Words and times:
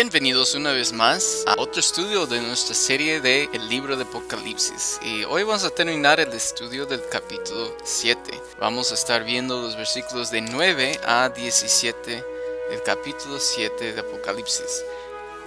Bienvenidos 0.00 0.54
una 0.54 0.70
vez 0.70 0.92
más 0.92 1.42
a 1.44 1.60
otro 1.60 1.80
estudio 1.80 2.24
de 2.24 2.40
nuestra 2.40 2.72
serie 2.72 3.20
de 3.20 3.48
El 3.52 3.68
libro 3.68 3.96
de 3.96 4.04
Apocalipsis 4.04 5.00
y 5.02 5.24
hoy 5.24 5.42
vamos 5.42 5.64
a 5.64 5.70
terminar 5.70 6.20
el 6.20 6.32
estudio 6.32 6.86
del 6.86 7.02
capítulo 7.10 7.76
7. 7.82 8.40
Vamos 8.60 8.92
a 8.92 8.94
estar 8.94 9.24
viendo 9.24 9.60
los 9.60 9.76
versículos 9.76 10.30
de 10.30 10.40
9 10.40 11.00
a 11.04 11.30
17 11.30 12.24
del 12.70 12.82
capítulo 12.84 13.40
7 13.40 13.92
de 13.94 14.00
Apocalipsis. 14.00 14.84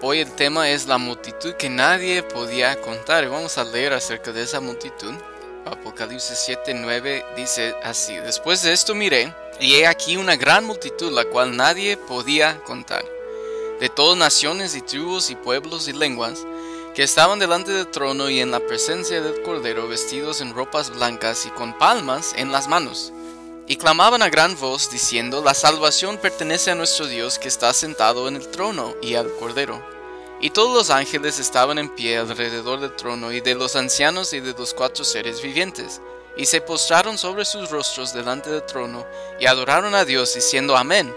Hoy 0.01 0.19
el 0.19 0.33
tema 0.33 0.70
es 0.70 0.85
la 0.85 0.97
multitud 0.97 1.53
que 1.53 1.70
nadie 1.70 2.21
podía 2.21 2.75
contar 2.81 3.29
vamos 3.29 3.57
a 3.57 3.63
leer 3.63 3.93
acerca 3.93 4.33
de 4.33 4.43
esa 4.43 4.59
multitud. 4.59 5.13
Apocalipsis 5.63 6.37
7, 6.37 6.73
9 6.73 7.25
dice 7.37 7.73
así, 7.83 8.17
después 8.17 8.61
de 8.63 8.73
esto 8.73 8.95
miré 8.95 9.33
y 9.61 9.75
he 9.75 9.87
aquí 9.87 10.17
una 10.17 10.35
gran 10.35 10.65
multitud 10.65 11.09
la 11.09 11.23
cual 11.23 11.55
nadie 11.55 11.95
podía 11.95 12.61
contar 12.65 13.20
de 13.82 13.90
todas 13.90 14.15
naciones 14.15 14.76
y 14.76 14.82
tribus 14.82 15.32
y 15.32 15.35
pueblos 15.35 15.87
y 15.87 15.93
lenguas, 15.93 16.46
que 16.93 17.01
estaban 17.01 17.40
delante 17.40 17.71
del 17.71 17.88
trono 17.88 18.29
y 18.29 18.40
en 18.40 18.51
la 18.51 18.60
presencia 18.60 19.20
del 19.21 19.41
Cordero 19.41 19.88
vestidos 19.88 20.40
en 20.40 20.54
ropas 20.54 20.91
blancas 20.91 21.48
y 21.48 21.49
con 21.49 21.76
palmas 21.79 22.35
en 22.38 22.51
las 22.51 22.68
manos. 22.68 23.12
Y 23.68 23.77
clamaban 23.77 24.21
a 24.21 24.29
gran 24.29 24.55
voz 24.60 24.91
diciendo, 24.91 25.41
La 25.43 25.55
salvación 25.55 26.18
pertenece 26.18 26.70
a 26.70 26.76
nuestro 26.76 27.07
Dios 27.07 27.40
que 27.40 27.48
está 27.48 27.73
sentado 27.73 28.27
en 28.27 28.35
el 28.35 28.48
trono 28.49 28.93
y 29.01 29.15
al 29.15 29.34
Cordero. 29.38 29.82
Y 30.40 30.51
todos 30.51 30.76
los 30.76 30.91
ángeles 30.91 31.40
estaban 31.40 31.79
en 31.79 31.90
pie 31.90 32.20
alrededor 32.20 32.82
del 32.82 32.95
trono 32.95 33.32
y 33.32 33.41
de 33.41 33.55
los 33.55 33.76
ancianos 33.76 34.32
y 34.34 34.41
de 34.41 34.54
los 34.54 34.76
cuatro 34.76 35.04
seres 35.04 35.41
vivientes, 35.41 36.01
y 36.38 36.45
se 36.45 36.62
postraron 36.62 37.18
sobre 37.18 37.45
sus 37.45 37.71
rostros 37.71 38.13
delante 38.13 38.51
del 38.51 38.63
trono 38.63 39.07
y 39.40 39.48
adoraron 39.48 39.95
a 39.95 40.05
Dios 40.05 40.35
diciendo, 40.35 40.77
Amén 40.77 41.12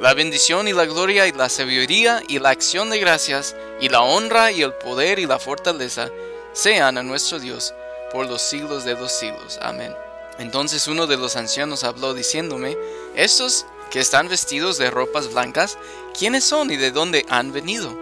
la 0.00 0.14
bendición 0.14 0.66
y 0.66 0.72
la 0.72 0.86
gloria 0.86 1.26
y 1.26 1.32
la 1.32 1.48
sabiduría 1.48 2.22
y 2.28 2.38
la 2.38 2.50
acción 2.50 2.90
de 2.90 2.98
gracias 2.98 3.54
y 3.80 3.88
la 3.88 4.02
honra 4.02 4.50
y 4.50 4.62
el 4.62 4.74
poder 4.74 5.18
y 5.18 5.26
la 5.26 5.38
fortaleza 5.38 6.10
sean 6.52 6.98
a 6.98 7.02
nuestro 7.02 7.38
Dios 7.38 7.74
por 8.12 8.26
los 8.26 8.42
siglos 8.42 8.84
de 8.84 8.94
los 8.94 9.12
siglos. 9.12 9.58
Amén. 9.62 9.94
Entonces 10.38 10.88
uno 10.88 11.06
de 11.06 11.16
los 11.16 11.36
ancianos 11.36 11.84
habló 11.84 12.12
diciéndome, 12.12 12.76
estos 13.14 13.66
que 13.90 14.00
están 14.00 14.28
vestidos 14.28 14.78
de 14.78 14.90
ropas 14.90 15.32
blancas, 15.32 15.78
¿quiénes 16.18 16.44
son 16.44 16.70
y 16.70 16.76
de 16.76 16.90
dónde 16.90 17.24
han 17.28 17.52
venido? 17.52 17.96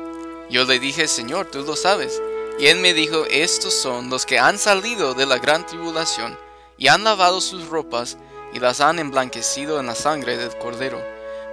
Yo 0.49 0.65
le 0.65 0.79
dije, 0.79 1.09
Señor, 1.09 1.51
tú 1.51 1.63
lo 1.63 1.77
sabes. 1.77 2.21
Y 2.59 2.67
él 2.67 2.79
me 2.79 2.95
dijo, 2.95 3.25
estos 3.31 3.75
son 3.75 4.09
los 4.09 4.25
que 4.25 4.39
han 4.39 4.59
salido 4.59 5.15
de 5.15 5.27
la 5.27 5.39
gran 5.39 5.67
tribulación 5.67 6.39
y 6.79 6.89
han 6.89 7.05
lavado 7.05 7.41
sus 7.41 7.69
ropas 7.69 8.17
y 8.53 8.61
las 8.61 8.81
han 8.81 8.99
emblanquecido 8.99 9.81
en 9.81 9.87
la 9.87 9.95
sangre 9.95 10.37
del 10.37 10.57
cordero. 10.59 11.03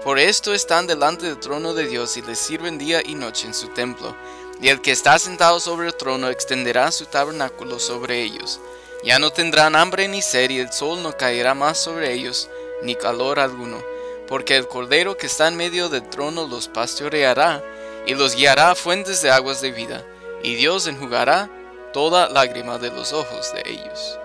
Por 0.04 0.18
esto 0.18 0.54
están 0.54 0.88
delante 0.88 1.26
del 1.26 1.40
trono 1.40 1.74
de 1.74 1.86
Dios 1.86 2.16
y 2.16 2.22
le 2.22 2.36
sirven 2.36 2.78
día 2.78 3.02
y 3.06 3.16
noche 3.16 3.48
en 3.48 3.54
su 3.54 3.68
templo. 3.68 4.16
Y 4.62 4.70
el 4.70 4.82
que 4.82 4.92
está 4.92 5.20
sentado 5.20 5.60
sobre 5.60 5.88
el 5.88 5.96
trono 5.96 6.30
extenderá 6.30 6.90
su 6.92 7.06
tabernáculo 7.06 7.80
sobre 7.80 8.22
ellos. 8.22 8.62
Ya 9.04 9.20
no 9.20 9.32
tendrán 9.32 9.76
hambre 9.76 10.08
ni 10.08 10.22
sed 10.22 10.52
y 10.52 10.60
el 10.60 10.72
sol 10.72 11.04
no 11.04 11.18
caerá 11.18 11.54
más 11.54 11.78
sobre 11.78 12.14
ellos, 12.14 12.50
ni 12.82 12.96
calor 12.96 13.40
alguno, 13.40 13.82
porque 14.28 14.56
el 14.56 14.68
cordero 14.68 15.18
que 15.18 15.28
está 15.28 15.48
en 15.48 15.58
medio 15.58 15.90
del 15.90 16.10
trono 16.10 16.48
los 16.48 16.68
pastoreará 16.68 17.64
y 18.06 18.14
los 18.14 18.36
guiará 18.36 18.72
a 18.72 18.76
fuentes 18.76 19.22
de 19.22 19.32
aguas 19.32 19.62
de 19.62 19.72
vida, 19.72 20.06
y 20.44 20.56
Dios 20.56 20.88
enjugará 20.88 21.50
toda 21.94 22.30
lágrima 22.30 22.78
de 22.78 22.92
los 22.92 23.14
ojos 23.14 23.54
de 23.54 23.64
ellos. 23.66 24.20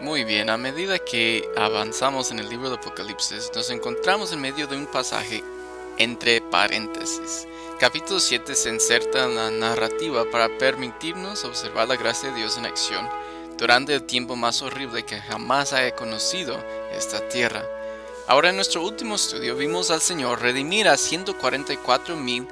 Muy 0.00 0.24
bien, 0.24 0.50
a 0.50 0.58
medida 0.58 0.98
que 0.98 1.48
avanzamos 1.56 2.30
en 2.30 2.38
el 2.38 2.50
libro 2.50 2.68
de 2.68 2.76
Apocalipsis, 2.76 3.50
nos 3.54 3.70
encontramos 3.70 4.30
en 4.30 4.42
medio 4.42 4.66
de 4.66 4.76
un 4.76 4.86
pasaje 4.86 5.42
entre 5.96 6.42
paréntesis. 6.42 7.48
Capítulo 7.80 8.20
7 8.20 8.54
se 8.54 8.68
inserta 8.68 9.24
en 9.24 9.36
la 9.36 9.50
narrativa 9.50 10.26
para 10.30 10.50
permitirnos 10.58 11.46
observar 11.46 11.88
la 11.88 11.96
gracia 11.96 12.30
de 12.30 12.36
Dios 12.36 12.58
en 12.58 12.66
acción 12.66 13.08
durante 13.56 13.94
el 13.94 14.02
tiempo 14.02 14.36
más 14.36 14.60
horrible 14.60 15.02
que 15.02 15.18
jamás 15.18 15.72
haya 15.72 15.96
conocido 15.96 16.62
esta 16.92 17.26
tierra. 17.30 17.64
Ahora 18.26 18.50
en 18.50 18.56
nuestro 18.56 18.84
último 18.84 19.14
estudio 19.14 19.56
vimos 19.56 19.90
al 19.90 20.02
Señor 20.02 20.42
redimir 20.42 20.88
a 20.88 20.98
144 20.98 22.16
mil 22.16 22.46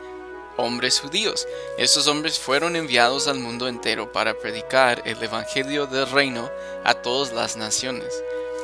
hombres 0.56 1.00
judíos. 1.00 1.46
Estos 1.78 2.06
hombres 2.06 2.38
fueron 2.38 2.76
enviados 2.76 3.28
al 3.28 3.38
mundo 3.38 3.68
entero 3.68 4.12
para 4.12 4.34
predicar 4.34 5.02
el 5.04 5.22
Evangelio 5.22 5.86
del 5.86 6.10
reino 6.10 6.50
a 6.84 6.94
todas 6.94 7.32
las 7.32 7.56
naciones. 7.56 8.22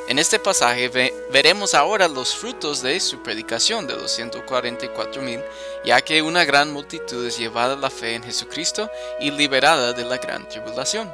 En 0.08 0.18
este 0.18 0.40
pasaje 0.40 0.88
veremos 1.30 1.72
ahora 1.72 2.08
los 2.08 2.34
frutos 2.34 2.82
de 2.82 2.98
su 2.98 3.22
predicación 3.22 3.86
de 3.86 3.94
los 3.94 4.10
144 4.10 5.22
mil, 5.22 5.40
ya 5.84 6.00
que 6.00 6.20
una 6.20 6.44
gran 6.44 6.72
multitud 6.72 7.24
es 7.24 7.38
llevada 7.38 7.74
a 7.74 7.76
la 7.76 7.90
fe 7.90 8.14
en 8.14 8.24
Jesucristo 8.24 8.90
y 9.20 9.30
liberada 9.30 9.92
de 9.92 10.04
la 10.04 10.16
gran 10.16 10.48
tribulación. 10.48 11.08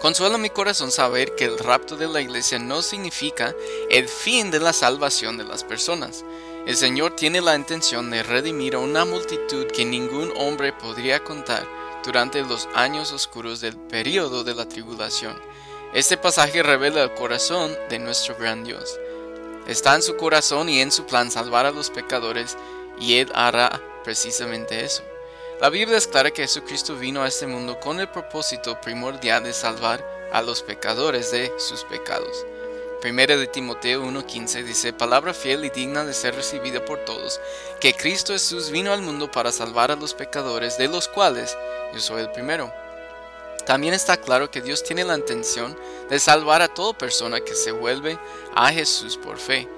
Consuela 0.00 0.38
mi 0.38 0.50
corazón 0.50 0.92
saber 0.92 1.34
que 1.34 1.46
el 1.46 1.58
rapto 1.58 1.96
de 1.96 2.06
la 2.06 2.20
iglesia 2.20 2.58
no 2.58 2.82
significa 2.82 3.54
el 3.90 4.08
fin 4.08 4.50
de 4.50 4.60
la 4.60 4.72
salvación 4.72 5.38
de 5.38 5.44
las 5.44 5.64
personas. 5.64 6.24
El 6.66 6.76
Señor 6.76 7.16
tiene 7.16 7.40
la 7.40 7.54
intención 7.54 8.10
de 8.10 8.22
redimir 8.22 8.74
a 8.74 8.78
una 8.78 9.04
multitud 9.04 9.66
que 9.68 9.84
ningún 9.84 10.32
hombre 10.36 10.72
podría 10.72 11.22
contar 11.24 11.66
durante 12.04 12.42
los 12.42 12.68
años 12.74 13.12
oscuros 13.12 13.60
del 13.60 13.76
período 13.76 14.44
de 14.44 14.54
la 14.54 14.68
tribulación. 14.68 15.40
Este 15.94 16.16
pasaje 16.18 16.62
revela 16.62 17.02
el 17.02 17.14
corazón 17.14 17.74
de 17.88 17.98
nuestro 17.98 18.36
gran 18.36 18.64
Dios. 18.64 18.98
Está 19.66 19.94
en 19.94 20.02
su 20.02 20.16
corazón 20.16 20.68
y 20.68 20.80
en 20.80 20.92
su 20.92 21.06
plan 21.06 21.30
salvar 21.30 21.66
a 21.66 21.70
los 21.70 21.90
pecadores 21.90 22.56
y 23.00 23.18
Él 23.18 23.30
hará 23.34 23.80
precisamente 24.04 24.84
eso. 24.84 25.02
La 25.60 25.70
Biblia 25.70 25.96
es 25.96 26.06
clara 26.06 26.30
que 26.30 26.42
Jesucristo 26.42 26.94
vino 26.96 27.22
a 27.22 27.28
este 27.28 27.46
mundo 27.46 27.80
con 27.80 27.98
el 27.98 28.08
propósito 28.08 28.80
primordial 28.80 29.42
de 29.42 29.52
salvar 29.52 30.04
a 30.32 30.40
los 30.42 30.62
pecadores 30.62 31.32
de 31.32 31.52
sus 31.58 31.84
pecados. 31.84 32.46
Primera 33.00 33.36
de 33.36 33.46
Timoteo 33.46 34.02
1:15 34.02 34.64
dice, 34.64 34.92
palabra 34.92 35.32
fiel 35.32 35.64
y 35.64 35.70
digna 35.70 36.04
de 36.04 36.12
ser 36.12 36.34
recibida 36.34 36.84
por 36.84 36.98
todos, 37.04 37.40
que 37.80 37.94
Cristo 37.94 38.32
Jesús 38.32 38.70
vino 38.70 38.92
al 38.92 39.02
mundo 39.02 39.30
para 39.30 39.52
salvar 39.52 39.92
a 39.92 39.96
los 39.96 40.14
pecadores, 40.14 40.78
de 40.78 40.88
los 40.88 41.06
cuales 41.06 41.56
yo 41.94 42.00
soy 42.00 42.22
el 42.22 42.32
primero. 42.32 42.72
También 43.66 43.94
está 43.94 44.16
claro 44.16 44.50
que 44.50 44.62
Dios 44.62 44.82
tiene 44.82 45.04
la 45.04 45.16
intención 45.16 45.78
de 46.10 46.18
salvar 46.18 46.60
a 46.60 46.74
toda 46.74 46.98
persona 46.98 47.40
que 47.40 47.54
se 47.54 47.70
vuelve 47.70 48.18
a 48.56 48.72
Jesús 48.72 49.16
por 49.16 49.38
fe. 49.38 49.68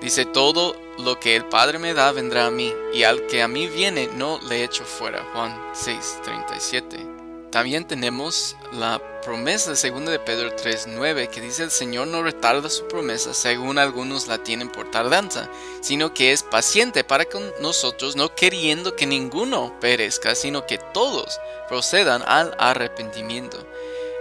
Dice, 0.00 0.24
todo 0.24 0.74
lo 0.98 1.20
que 1.20 1.36
el 1.36 1.44
Padre 1.44 1.78
me 1.78 1.92
da 1.92 2.10
vendrá 2.12 2.46
a 2.46 2.50
mí, 2.50 2.72
y 2.94 3.02
al 3.02 3.26
que 3.26 3.42
a 3.42 3.48
mí 3.48 3.68
viene 3.68 4.08
no 4.14 4.40
le 4.48 4.64
echo 4.64 4.84
fuera. 4.84 5.22
Juan 5.34 5.54
6:37. 5.74 7.11
También 7.52 7.86
tenemos 7.86 8.56
la 8.72 8.98
promesa 9.22 9.72
de 9.72 9.90
2 9.90 10.06
de 10.06 10.18
Pedro 10.18 10.56
3:9 10.56 11.28
que 11.28 11.42
dice 11.42 11.62
el 11.62 11.70
Señor 11.70 12.06
no 12.06 12.22
retarda 12.22 12.70
su 12.70 12.88
promesa 12.88 13.34
según 13.34 13.76
algunos 13.76 14.26
la 14.26 14.38
tienen 14.38 14.70
por 14.70 14.90
tardanza, 14.90 15.50
sino 15.82 16.14
que 16.14 16.32
es 16.32 16.42
paciente 16.42 17.04
para 17.04 17.26
con 17.26 17.52
nosotros, 17.60 18.16
no 18.16 18.34
queriendo 18.34 18.96
que 18.96 19.04
ninguno 19.06 19.78
perezca, 19.80 20.34
sino 20.34 20.66
que 20.66 20.78
todos 20.78 21.38
procedan 21.68 22.22
al 22.26 22.56
arrepentimiento. 22.58 23.58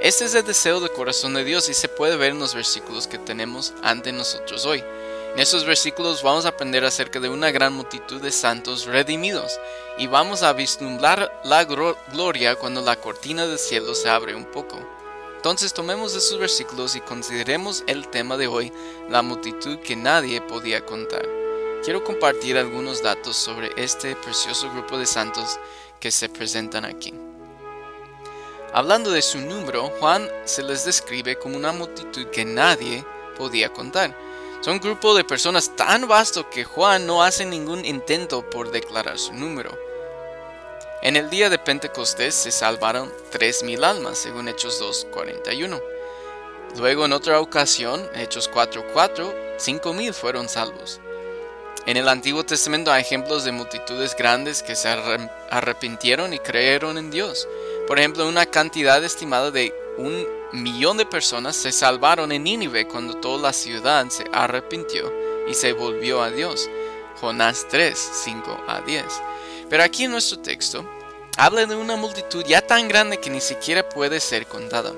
Este 0.01 0.25
es 0.25 0.35
el 0.35 0.43
deseo 0.43 0.81
del 0.81 0.91
corazón 0.91 1.33
de 1.33 1.45
Dios 1.45 1.69
y 1.69 1.73
se 1.73 1.87
puede 1.87 2.17
ver 2.17 2.31
en 2.31 2.39
los 2.39 2.53
versículos 2.53 3.07
que 3.07 3.17
tenemos 3.17 3.73
ante 3.81 4.11
nosotros 4.11 4.65
hoy. 4.65 4.83
En 5.33 5.39
estos 5.39 5.63
versículos 5.63 6.21
vamos 6.21 6.45
a 6.45 6.49
aprender 6.49 6.83
acerca 6.83 7.21
de 7.21 7.29
una 7.29 7.51
gran 7.51 7.71
multitud 7.71 8.21
de 8.21 8.33
santos 8.33 8.85
redimidos 8.87 9.57
y 9.97 10.07
vamos 10.07 10.43
a 10.43 10.53
vislumbrar 10.53 11.41
la 11.43 11.65
gloria 11.65 12.55
cuando 12.55 12.81
la 12.81 12.95
cortina 12.95 13.45
del 13.45 13.59
cielo 13.59 13.93
se 13.93 14.09
abre 14.09 14.35
un 14.35 14.45
poco. 14.45 14.79
Entonces 15.35 15.73
tomemos 15.73 16.15
esos 16.15 16.37
versículos 16.39 16.95
y 16.95 17.01
consideremos 17.01 17.83
el 17.87 18.07
tema 18.07 18.37
de 18.37 18.47
hoy, 18.47 18.71
la 19.09 19.21
multitud 19.21 19.79
que 19.79 19.95
nadie 19.95 20.39
podía 20.41 20.85
contar. 20.85 21.27
Quiero 21.83 22.03
compartir 22.03 22.57
algunos 22.57 23.01
datos 23.01 23.37
sobre 23.37 23.71
este 23.75 24.15
precioso 24.15 24.71
grupo 24.71 24.99
de 24.99 25.07
santos 25.07 25.59
que 25.99 26.11
se 26.11 26.29
presentan 26.29 26.85
aquí. 26.85 27.13
Hablando 28.73 29.09
de 29.11 29.21
su 29.21 29.39
número, 29.39 29.89
Juan 29.99 30.29
se 30.45 30.63
les 30.63 30.85
describe 30.85 31.37
como 31.37 31.57
una 31.57 31.71
multitud 31.71 32.27
que 32.27 32.45
nadie 32.45 33.03
podía 33.35 33.73
contar. 33.73 34.15
Son 34.61 34.73
un 34.73 34.79
grupo 34.79 35.15
de 35.15 35.23
personas 35.23 35.75
tan 35.75 36.07
vasto 36.07 36.47
que 36.49 36.63
Juan 36.63 37.07
no 37.07 37.23
hace 37.23 37.45
ningún 37.45 37.83
intento 37.83 38.47
por 38.47 38.71
declarar 38.71 39.17
su 39.17 39.33
número. 39.33 39.75
En 41.01 41.15
el 41.15 41.31
día 41.31 41.49
de 41.49 41.57
Pentecostés 41.57 42.35
se 42.35 42.51
salvaron 42.51 43.11
3.000 43.31 43.83
almas, 43.83 44.19
según 44.19 44.47
Hechos 44.47 44.79
2.41. 44.79 45.81
Luego 46.77 47.05
en 47.05 47.13
otra 47.13 47.39
ocasión, 47.39 48.07
Hechos 48.13 48.51
4.4, 48.51 49.57
5.000 49.57 50.13
fueron 50.13 50.47
salvos. 50.47 51.01
En 51.87 51.97
el 51.97 52.07
Antiguo 52.07 52.45
Testamento 52.45 52.91
hay 52.91 53.01
ejemplos 53.01 53.43
de 53.43 53.51
multitudes 53.51 54.15
grandes 54.15 54.61
que 54.61 54.75
se 54.75 54.87
arrepintieron 55.49 56.33
y 56.33 56.39
creyeron 56.39 56.99
en 56.99 57.09
Dios. 57.09 57.47
Por 57.87 57.97
ejemplo, 57.97 58.27
una 58.27 58.45
cantidad 58.45 59.03
estimada 59.03 59.49
de 59.49 59.73
un 59.97 60.40
millón 60.53 60.97
de 60.97 61.05
personas 61.05 61.55
se 61.55 61.71
salvaron 61.71 62.31
en 62.31 62.43
Nínive 62.43 62.87
cuando 62.87 63.15
toda 63.15 63.41
la 63.41 63.53
ciudad 63.53 64.07
se 64.09 64.25
arrepintió 64.33 65.11
y 65.47 65.53
se 65.53 65.73
volvió 65.73 66.21
a 66.21 66.29
Dios. 66.29 66.69
Jonás 67.19 67.67
3, 67.69 67.97
5 67.97 68.65
a 68.67 68.81
10. 68.81 69.05
Pero 69.69 69.83
aquí 69.83 70.05
en 70.05 70.11
nuestro 70.11 70.39
texto 70.39 70.85
habla 71.37 71.65
de 71.65 71.75
una 71.75 71.95
multitud 71.95 72.43
ya 72.45 72.61
tan 72.61 72.87
grande 72.87 73.19
que 73.19 73.29
ni 73.29 73.41
siquiera 73.41 73.87
puede 73.87 74.19
ser 74.19 74.47
contada. 74.47 74.91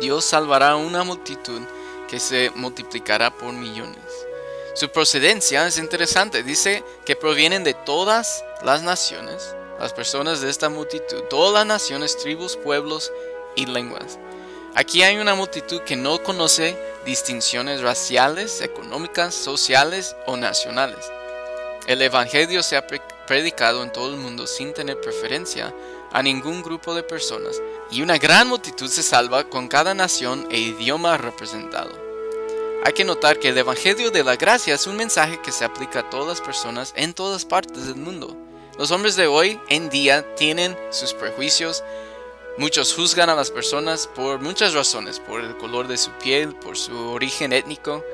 Dios 0.00 0.24
salvará 0.24 0.76
una 0.76 1.04
multitud 1.04 1.60
que 2.08 2.18
se 2.18 2.50
multiplicará 2.54 3.30
por 3.30 3.52
millones. 3.52 3.98
Su 4.74 4.88
procedencia 4.88 5.66
es 5.66 5.78
interesante, 5.78 6.42
dice 6.42 6.82
que 7.04 7.14
provienen 7.14 7.62
de 7.62 7.74
todas 7.74 8.44
las 8.62 8.82
naciones, 8.82 9.54
las 9.78 9.92
personas 9.92 10.40
de 10.40 10.50
esta 10.50 10.68
multitud, 10.68 11.22
todas 11.30 11.54
las 11.54 11.66
naciones, 11.66 12.16
tribus, 12.16 12.56
pueblos 12.56 13.12
y 13.54 13.66
lenguas. 13.66 14.18
Aquí 14.76 15.04
hay 15.04 15.18
una 15.18 15.36
multitud 15.36 15.82
que 15.82 15.94
no 15.94 16.20
conoce 16.24 16.76
distinciones 17.06 17.80
raciales, 17.80 18.60
económicas, 18.60 19.32
sociales 19.32 20.16
o 20.26 20.36
nacionales. 20.36 20.98
El 21.86 22.02
Evangelio 22.02 22.60
se 22.60 22.76
ha 22.76 22.84
predicado 23.28 23.84
en 23.84 23.92
todo 23.92 24.10
el 24.10 24.16
mundo 24.16 24.48
sin 24.48 24.74
tener 24.74 25.00
preferencia 25.00 25.72
a 26.10 26.22
ningún 26.24 26.60
grupo 26.62 26.92
de 26.92 27.04
personas, 27.04 27.62
y 27.92 28.02
una 28.02 28.18
gran 28.18 28.48
multitud 28.48 28.88
se 28.88 29.04
salva 29.04 29.44
con 29.44 29.68
cada 29.68 29.94
nación 29.94 30.48
e 30.50 30.58
idioma 30.58 31.18
representado. 31.18 31.92
Hay 32.84 32.94
que 32.94 33.04
notar 33.04 33.38
que 33.38 33.50
el 33.50 33.58
Evangelio 33.58 34.10
de 34.10 34.24
la 34.24 34.34
Gracia 34.34 34.74
es 34.74 34.88
un 34.88 34.96
mensaje 34.96 35.40
que 35.40 35.52
se 35.52 35.64
aplica 35.64 36.00
a 36.00 36.10
todas 36.10 36.26
las 36.26 36.40
personas 36.40 36.92
en 36.96 37.14
todas 37.14 37.44
partes 37.44 37.86
del 37.86 37.96
mundo. 37.96 38.36
Los 38.76 38.90
hombres 38.90 39.14
de 39.14 39.28
hoy 39.28 39.60
en 39.68 39.88
día 39.88 40.34
tienen 40.34 40.76
sus 40.90 41.14
prejuicios. 41.14 41.84
Muchos 42.56 42.94
juzgan 42.94 43.30
a 43.30 43.34
las 43.34 43.50
personas 43.50 44.06
por 44.06 44.38
muchas 44.38 44.74
razones, 44.74 45.18
por 45.18 45.40
el 45.40 45.56
color 45.56 45.88
de 45.88 45.96
su 45.96 46.12
piel, 46.12 46.54
por 46.54 46.76
su 46.76 47.10
origen 47.10 47.52
étnico, 47.52 48.04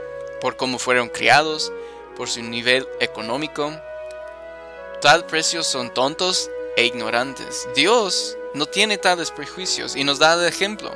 por 0.40 0.56
cómo 0.56 0.78
fueron 0.78 1.10
criados, 1.10 1.70
por 2.16 2.26
su 2.26 2.42
nivel 2.42 2.88
económico. 3.00 3.70
Tal 5.02 5.26
precio 5.26 5.62
son 5.62 5.92
tontos 5.92 6.50
e 6.78 6.86
ignorantes. 6.86 7.68
Dios 7.74 8.38
no 8.54 8.64
tiene 8.64 8.96
tales 8.96 9.30
prejuicios 9.30 9.94
y 9.94 10.04
nos 10.04 10.18
da 10.18 10.32
el 10.32 10.46
ejemplo. 10.46 10.90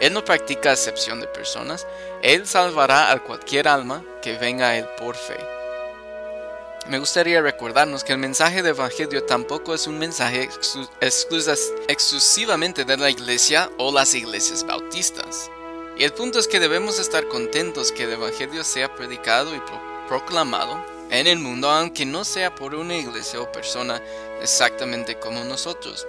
Él 0.00 0.14
no 0.14 0.24
practica 0.24 0.72
acepción 0.72 1.20
de 1.20 1.26
personas, 1.26 1.86
Él 2.22 2.46
salvará 2.46 3.12
a 3.12 3.22
cualquier 3.22 3.68
alma 3.68 4.02
que 4.22 4.38
venga 4.38 4.68
a 4.68 4.78
Él 4.78 4.86
por 4.96 5.14
fe. 5.14 5.57
Me 6.88 6.98
gustaría 6.98 7.42
recordarnos 7.42 8.02
que 8.02 8.14
el 8.14 8.18
mensaje 8.18 8.62
del 8.62 8.74
Evangelio 8.74 9.22
tampoco 9.24 9.74
es 9.74 9.86
un 9.86 9.98
mensaje 9.98 10.48
exclusivamente 11.86 12.86
de 12.86 12.96
la 12.96 13.10
iglesia 13.10 13.70
o 13.76 13.92
las 13.92 14.14
iglesias 14.14 14.64
bautistas. 14.64 15.50
Y 15.98 16.04
el 16.04 16.14
punto 16.14 16.38
es 16.38 16.48
que 16.48 16.60
debemos 16.60 16.98
estar 16.98 17.28
contentos 17.28 17.92
que 17.92 18.04
el 18.04 18.12
Evangelio 18.12 18.64
sea 18.64 18.94
predicado 18.94 19.54
y 19.54 19.60
proclamado 20.08 20.82
en 21.10 21.26
el 21.26 21.38
mundo, 21.38 21.68
aunque 21.68 22.06
no 22.06 22.24
sea 22.24 22.54
por 22.54 22.74
una 22.74 22.96
iglesia 22.96 23.38
o 23.42 23.52
persona 23.52 24.02
exactamente 24.40 25.18
como 25.18 25.44
nosotros. 25.44 26.06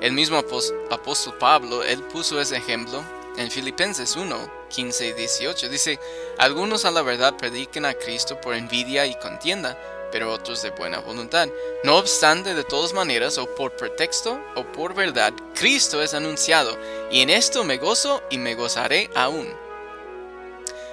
El 0.00 0.12
mismo 0.12 0.38
apóstol 0.38 1.38
Pablo, 1.38 1.84
él 1.84 2.02
puso 2.02 2.40
ese 2.40 2.56
ejemplo 2.56 3.00
en 3.36 3.50
Filipenses 3.50 4.16
1, 4.16 4.50
15 4.70 5.06
y 5.08 5.12
18 5.12 5.68
dice, 5.68 6.00
algunos 6.38 6.84
a 6.84 6.90
la 6.90 7.02
verdad 7.02 7.36
prediquen 7.36 7.84
a 7.84 7.94
Cristo 7.94 8.40
por 8.40 8.54
envidia 8.54 9.06
y 9.06 9.14
contienda, 9.20 9.78
pero 10.12 10.32
otros 10.32 10.62
de 10.62 10.70
buena 10.70 10.98
voluntad. 10.98 11.48
No 11.84 11.96
obstante, 11.96 12.54
de 12.54 12.64
todas 12.64 12.92
maneras, 12.92 13.38
o 13.38 13.46
por 13.54 13.72
pretexto 13.76 14.40
o 14.54 14.64
por 14.64 14.94
verdad, 14.94 15.32
Cristo 15.54 16.02
es 16.02 16.14
anunciado, 16.14 16.76
y 17.10 17.20
en 17.20 17.30
esto 17.30 17.64
me 17.64 17.78
gozo 17.78 18.22
y 18.30 18.38
me 18.38 18.54
gozaré 18.54 19.10
aún. 19.14 19.48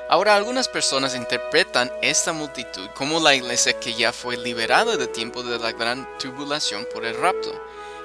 Ahora 0.10 0.36
algunas 0.36 0.68
personas 0.68 1.16
interpretan 1.16 1.92
esta 2.02 2.34
multitud 2.34 2.88
como 2.96 3.20
la 3.20 3.36
iglesia 3.36 3.80
que 3.80 3.94
ya 3.94 4.12
fue 4.12 4.38
liberada 4.38 4.98
del 4.98 5.10
tiempo 5.10 5.42
de 5.44 5.58
la 5.58 5.72
gran 5.72 6.08
tribulación 6.20 6.88
por 6.94 7.06
el 7.06 7.18
rapto, 7.18 7.52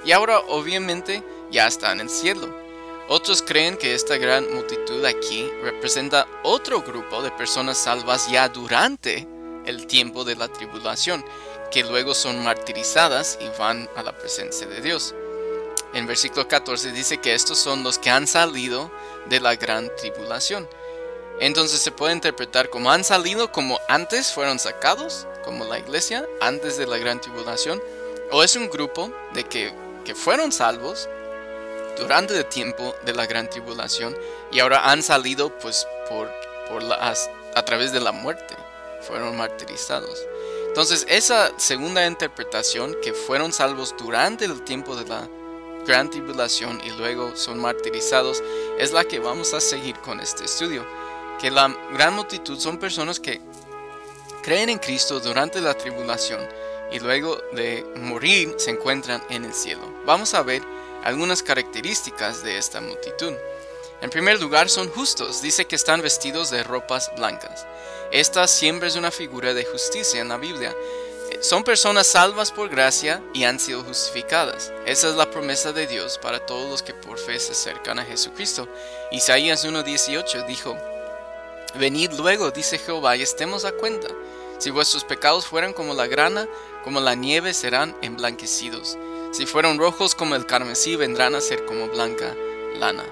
y 0.04 0.12
ahora 0.12 0.38
obviamente 0.48 1.22
ya 1.50 1.66
está 1.66 1.92
en 1.92 2.00
el 2.00 2.08
cielo. 2.08 2.48
Otros 3.08 3.42
creen 3.42 3.76
que 3.78 3.94
esta 3.94 4.18
gran 4.18 4.52
multitud 4.54 5.04
aquí 5.04 5.50
representa 5.62 6.26
otro 6.42 6.82
grupo 6.82 7.22
de 7.22 7.30
personas 7.30 7.78
salvas 7.78 8.30
ya 8.30 8.48
durante 8.48 9.26
el 9.68 9.86
tiempo 9.86 10.24
de 10.24 10.36
la 10.36 10.48
tribulación, 10.48 11.24
que 11.70 11.84
luego 11.84 12.14
son 12.14 12.42
martirizadas 12.42 13.38
y 13.40 13.48
van 13.58 13.88
a 13.96 14.02
la 14.02 14.16
presencia 14.16 14.66
de 14.66 14.80
Dios. 14.80 15.14
En 15.94 16.06
versículo 16.06 16.48
14 16.48 16.92
dice 16.92 17.18
que 17.18 17.34
estos 17.34 17.58
son 17.58 17.82
los 17.82 17.98
que 17.98 18.10
han 18.10 18.26
salido 18.26 18.90
de 19.26 19.40
la 19.40 19.56
gran 19.56 19.90
tribulación. 19.96 20.68
Entonces 21.40 21.80
se 21.80 21.92
puede 21.92 22.14
interpretar 22.14 22.68
como 22.68 22.90
han 22.90 23.04
salido 23.04 23.52
como 23.52 23.78
antes 23.88 24.32
fueron 24.32 24.58
sacados, 24.58 25.26
como 25.44 25.64
la 25.64 25.78
iglesia, 25.78 26.26
antes 26.40 26.76
de 26.76 26.86
la 26.86 26.98
gran 26.98 27.20
tribulación, 27.20 27.80
o 28.30 28.42
es 28.42 28.56
un 28.56 28.68
grupo 28.68 29.10
de 29.34 29.44
que, 29.44 29.72
que 30.04 30.14
fueron 30.14 30.52
salvos 30.52 31.08
durante 31.98 32.36
el 32.36 32.46
tiempo 32.46 32.94
de 33.04 33.14
la 33.14 33.26
gran 33.26 33.48
tribulación 33.50 34.16
y 34.50 34.60
ahora 34.60 34.90
han 34.90 35.02
salido 35.02 35.50
pues 35.58 35.86
por, 36.08 36.30
por 36.68 36.82
a, 36.92 37.64
través 37.64 37.92
de 37.92 38.00
la 38.00 38.12
muerte, 38.12 38.54
fueron 39.08 39.36
martirizados. 39.36 40.24
Entonces 40.68 41.04
esa 41.08 41.50
segunda 41.58 42.06
interpretación 42.06 42.94
que 43.02 43.12
fueron 43.12 43.52
salvos 43.52 43.94
durante 43.98 44.44
el 44.44 44.62
tiempo 44.62 44.94
de 44.94 45.08
la 45.08 45.28
gran 45.86 46.10
tribulación 46.10 46.80
y 46.84 46.90
luego 46.90 47.34
son 47.34 47.58
martirizados 47.58 48.42
es 48.78 48.92
la 48.92 49.04
que 49.04 49.18
vamos 49.18 49.54
a 49.54 49.60
seguir 49.60 49.96
con 50.00 50.20
este 50.20 50.44
estudio. 50.44 50.86
Que 51.40 51.50
la 51.50 51.74
gran 51.94 52.14
multitud 52.14 52.58
son 52.58 52.78
personas 52.78 53.18
que 53.18 53.40
creen 54.42 54.68
en 54.68 54.78
Cristo 54.78 55.18
durante 55.18 55.60
la 55.60 55.74
tribulación 55.74 56.46
y 56.92 57.00
luego 57.00 57.36
de 57.52 57.84
morir 57.96 58.54
se 58.58 58.70
encuentran 58.70 59.22
en 59.30 59.44
el 59.44 59.54
cielo. 59.54 59.82
Vamos 60.04 60.34
a 60.34 60.42
ver 60.42 60.62
algunas 61.04 61.42
características 61.42 62.42
de 62.42 62.58
esta 62.58 62.80
multitud. 62.80 63.32
En 64.00 64.10
primer 64.10 64.40
lugar, 64.40 64.68
son 64.68 64.88
justos, 64.90 65.42
dice 65.42 65.64
que 65.64 65.74
están 65.74 66.02
vestidos 66.02 66.50
de 66.50 66.62
ropas 66.62 67.10
blancas. 67.16 67.66
Esta 68.10 68.46
siempre 68.48 68.88
es 68.88 68.96
una 68.96 69.10
figura 69.10 69.52
de 69.52 69.64
justicia 69.64 70.20
en 70.20 70.28
la 70.28 70.38
Biblia. 70.38 70.74
Son 71.40 71.62
personas 71.62 72.06
salvas 72.06 72.50
por 72.50 72.68
gracia 72.68 73.22
y 73.34 73.44
han 73.44 73.60
sido 73.60 73.84
justificadas. 73.84 74.72
Esa 74.86 75.10
es 75.10 75.14
la 75.14 75.30
promesa 75.30 75.72
de 75.72 75.86
Dios 75.86 76.18
para 76.18 76.44
todos 76.44 76.70
los 76.70 76.82
que 76.82 76.94
por 76.94 77.18
fe 77.18 77.38
se 77.38 77.52
acercan 77.52 77.98
a 77.98 78.04
Jesucristo. 78.04 78.66
Isaías 79.12 79.66
1.18 79.66 80.46
dijo, 80.46 80.76
Venid 81.74 82.12
luego, 82.12 82.50
dice 82.50 82.78
Jehová, 82.78 83.16
y 83.16 83.22
estemos 83.22 83.64
a 83.64 83.72
cuenta. 83.72 84.08
Si 84.58 84.70
vuestros 84.70 85.04
pecados 85.04 85.46
fueran 85.46 85.72
como 85.72 85.94
la 85.94 86.06
grana, 86.06 86.48
como 86.82 87.00
la 87.00 87.14
nieve 87.14 87.52
serán 87.52 87.94
emblanquecidos. 88.02 88.96
Si 89.32 89.46
fueron 89.46 89.78
rojos 89.78 90.14
como 90.14 90.34
el 90.34 90.46
carmesí, 90.46 90.96
vendrán 90.96 91.34
a 91.34 91.40
ser 91.40 91.66
como 91.66 91.88
blanca 91.88 92.34
lana. 92.78 93.04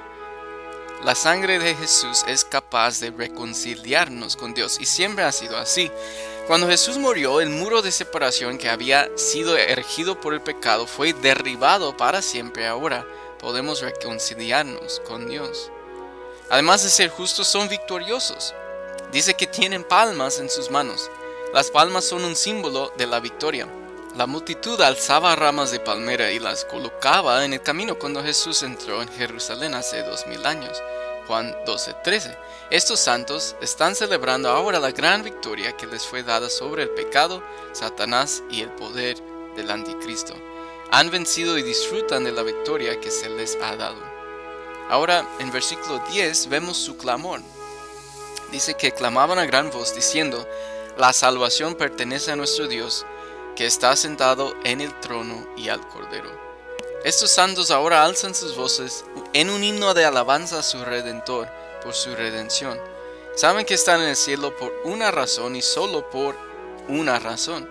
La 1.05 1.15
sangre 1.15 1.59
de 1.59 1.75
Jesús 1.75 2.25
es 2.27 2.45
capaz 2.45 3.01
de 3.01 3.11
reconciliarnos 3.11 4.35
con 4.35 4.55
Dios 4.55 4.79
y 4.81 4.87
siempre 4.87 5.25
ha 5.25 5.33
sido 5.33 5.57
así. 5.59 5.91
Cuando 6.47 6.69
Jesús 6.69 6.97
murió, 6.97 7.41
el 7.41 7.51
muro 7.51 7.83
de 7.83 7.93
separación 7.93 8.57
que 8.57 8.71
había 8.71 9.09
sido 9.17 9.57
erigido 9.57 10.21
por 10.21 10.33
el 10.33 10.41
pecado 10.41 10.87
fue 10.87 11.13
derribado 11.13 11.97
para 11.97 12.23
siempre. 12.23 12.67
Ahora 12.67 13.07
podemos 13.39 13.83
reconciliarnos 13.83 15.01
con 15.01 15.29
Dios. 15.29 15.71
Además 16.49 16.83
de 16.83 16.89
ser 16.89 17.11
justos, 17.11 17.47
son 17.47 17.69
victoriosos. 17.69 18.55
Dice 19.13 19.35
que 19.35 19.47
tienen 19.47 19.85
palmas 19.85 20.39
en 20.39 20.49
sus 20.49 20.71
manos. 20.71 21.11
Las 21.53 21.71
palmas 21.71 22.05
son 22.05 22.25
un 22.25 22.37
símbolo 22.37 22.93
de 22.97 23.07
la 23.07 23.21
victoria. 23.21 23.69
La 24.17 24.27
multitud 24.27 24.81
alzaba 24.81 25.37
ramas 25.37 25.71
de 25.73 25.79
palmera 25.79 26.31
y 26.33 26.39
las 26.39 26.65
colocaba 26.65 27.45
en 27.45 27.53
el 27.53 27.61
camino 27.61 27.99
cuando 27.99 28.23
Jesús 28.23 28.63
entró 28.63 29.03
en 29.03 29.09
Jerusalén 29.11 29.75
hace 29.75 30.03
dos 30.05 30.27
mil 30.27 30.47
años. 30.47 30.83
Juan 31.27 31.55
12:13. 31.67 32.35
Estos 32.71 32.99
santos 32.99 33.57
están 33.61 33.95
celebrando 33.95 34.49
ahora 34.49 34.81
la 34.81 34.91
gran 34.91 35.23
victoria 35.23 35.77
que 35.77 35.87
les 35.87 36.07
fue 36.07 36.23
dada 36.23 36.49
sobre 36.49 36.85
el 36.85 36.91
pecado, 36.91 37.43
Satanás 37.73 38.43
y 38.51 38.63
el 38.63 38.71
poder 38.71 39.19
del 39.55 39.71
anticristo. 39.71 40.33
Han 40.93 41.11
vencido 41.11 41.59
y 41.59 41.63
disfrutan 41.63 42.25
de 42.25 42.33
la 42.33 42.43
victoria 42.43 42.99
que 42.99 43.11
se 43.11 43.29
les 43.29 43.59
ha 43.63 43.77
dado. 43.77 44.01
Ahora 44.89 45.29
en 45.41 45.53
versículo 45.53 46.03
10 46.11 46.49
vemos 46.49 46.79
su 46.79 46.97
clamor. 46.97 47.43
Dice 48.51 48.73
que 48.73 48.93
clamaban 48.93 49.39
a 49.39 49.45
gran 49.45 49.71
voz 49.71 49.95
diciendo, 49.95 50.49
la 50.97 51.13
salvación 51.13 51.75
pertenece 51.75 52.33
a 52.33 52.37
nuestro 52.37 52.67
Dios 52.67 53.05
que 53.57 53.67
está 53.67 53.97
sentado 53.97 54.55
en 54.65 54.81
el 54.81 54.99
trono 55.01 55.49
y 55.57 55.69
al 55.69 55.81
Cordero. 55.89 56.31
Estos 57.05 57.31
santos 57.31 57.71
ahora 57.71 58.05
alzan 58.05 58.35
sus 58.35 58.57
voces 58.57 59.05
en 59.33 59.51
un 59.51 59.65
himno 59.65 59.95
de 59.95 60.05
alabanza 60.05 60.61
a 60.61 60.63
su 60.63 60.85
Redentor 60.85 61.49
por 61.83 61.95
su 61.95 62.15
redención. 62.15 62.79
Saben 63.35 63.67
que 63.67 63.75
están 63.75 64.01
en 64.03 64.09
el 64.09 64.17
cielo 64.17 64.57
por 64.57 64.73
una 64.85 65.11
razón 65.11 65.57
y 65.57 65.63
solo 65.63 66.09
por 66.11 66.37
una 66.89 67.19
razón. 67.19 67.69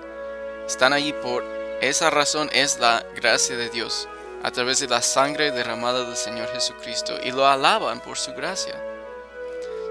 Están 0.65 0.94
allí 0.94 1.13
por 1.13 1.44
esa 1.82 2.10
razón 2.10 2.50
es 2.54 2.80
la 2.80 3.06
gracia 3.15 3.58
de 3.58 3.70
Dios 3.70 4.08
a 4.44 4.51
través 4.51 4.80
de 4.80 4.88
la 4.88 5.01
sangre 5.01 5.51
derramada 5.51 6.06
del 6.06 6.15
Señor 6.15 6.48
Jesucristo 6.54 7.18
y 7.24 7.32
lo 7.32 7.46
alaban 7.48 8.00
por 8.00 8.18
su 8.18 8.34
gracia. 8.34 8.82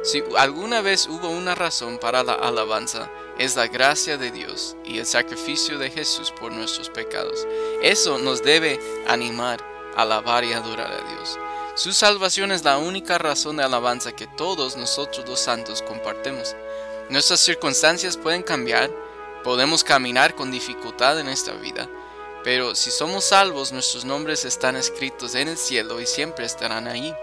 Si 0.02 0.22
alguna 0.38 0.80
vez 0.80 1.06
hubo 1.06 1.28
una 1.28 1.54
razón 1.54 1.98
para 1.98 2.22
la 2.22 2.34
alabanza, 2.34 3.10
es 3.38 3.56
la 3.56 3.66
gracia 3.66 4.16
de 4.16 4.30
Dios 4.30 4.76
y 4.84 4.98
el 4.98 5.06
sacrificio 5.06 5.78
de 5.78 5.90
Jesús 5.90 6.30
por 6.30 6.52
nuestros 6.52 6.88
pecados. 6.88 7.46
Eso 7.82 8.18
nos 8.18 8.42
debe 8.42 8.80
animar 9.06 9.60
a 9.96 10.02
alabar 10.02 10.44
y 10.44 10.52
adorar 10.52 10.92
a 10.92 11.08
Dios. 11.14 11.38
Su 11.74 11.92
salvación 11.92 12.52
es 12.52 12.62
la 12.64 12.78
única 12.78 13.18
razón 13.18 13.56
de 13.56 13.64
alabanza 13.64 14.12
que 14.12 14.28
todos 14.28 14.76
nosotros 14.76 15.28
los 15.28 15.40
santos 15.40 15.82
compartimos. 15.82 16.54
Nuestras 17.10 17.40
circunstancias 17.40 18.16
pueden 18.16 18.42
cambiar, 18.42 18.90
podemos 19.42 19.82
caminar 19.82 20.34
con 20.34 20.50
dificultad 20.52 21.18
en 21.18 21.28
esta 21.28 21.52
vida, 21.52 21.88
pero 22.44 22.74
si 22.74 22.90
somos 22.90 23.24
salvos 23.24 23.72
nuestros 23.72 24.04
nombres 24.04 24.44
están 24.44 24.76
escritos 24.76 25.34
en 25.34 25.48
el 25.48 25.58
cielo 25.58 26.00
y 26.00 26.06
siempre 26.06 26.44
estarán 26.44 26.86
ahí. 26.86 27.14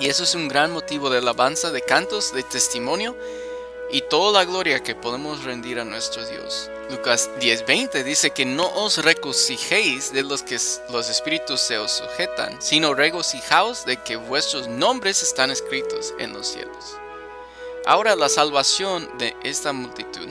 Y 0.00 0.08
eso 0.08 0.22
es 0.22 0.34
un 0.34 0.48
gran 0.48 0.70
motivo 0.70 1.10
de 1.10 1.18
alabanza, 1.18 1.70
de 1.70 1.82
cantos, 1.82 2.32
de 2.32 2.44
testimonio 2.44 3.16
y 3.90 4.02
toda 4.02 4.40
la 4.40 4.44
gloria 4.44 4.82
que 4.82 4.94
podemos 4.94 5.44
rendir 5.44 5.78
a 5.80 5.84
nuestro 5.84 6.26
Dios. 6.26 6.70
Lucas 6.90 7.30
10:20 7.40 8.02
dice 8.04 8.30
que 8.30 8.44
no 8.44 8.66
os 8.74 8.98
regocijéis 8.98 10.12
de 10.12 10.22
los 10.22 10.42
que 10.42 10.58
los 10.90 11.08
espíritus 11.08 11.60
se 11.60 11.78
os 11.78 11.92
sujetan, 11.92 12.60
sino 12.60 12.94
regocijaos 12.94 13.84
de 13.84 14.02
que 14.02 14.16
vuestros 14.16 14.68
nombres 14.68 15.22
están 15.22 15.50
escritos 15.50 16.14
en 16.18 16.32
los 16.32 16.46
cielos. 16.48 16.96
Ahora 17.86 18.16
la 18.16 18.28
salvación 18.28 19.08
de 19.18 19.34
esta 19.42 19.72
multitud. 19.72 20.28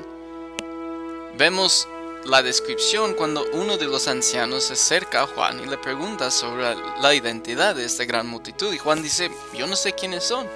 Vemos 1.35 1.87
la 2.25 2.41
descripción 2.41 3.13
cuando 3.13 3.45
uno 3.53 3.77
de 3.77 3.85
los 3.85 4.07
ancianos 4.07 4.65
se 4.65 4.73
acerca 4.73 5.21
a 5.21 5.27
Juan 5.27 5.59
y 5.61 5.65
le 5.65 5.77
pregunta 5.77 6.29
sobre 6.29 6.75
la 7.01 7.13
identidad 7.13 7.75
de 7.75 7.85
esta 7.85 8.05
gran 8.05 8.27
multitud 8.27 8.73
y 8.73 8.77
Juan 8.77 9.01
dice, 9.01 9.31
yo 9.53 9.65
no 9.65 9.75
sé 9.75 9.93
quiénes 9.93 10.23
son. 10.23 10.47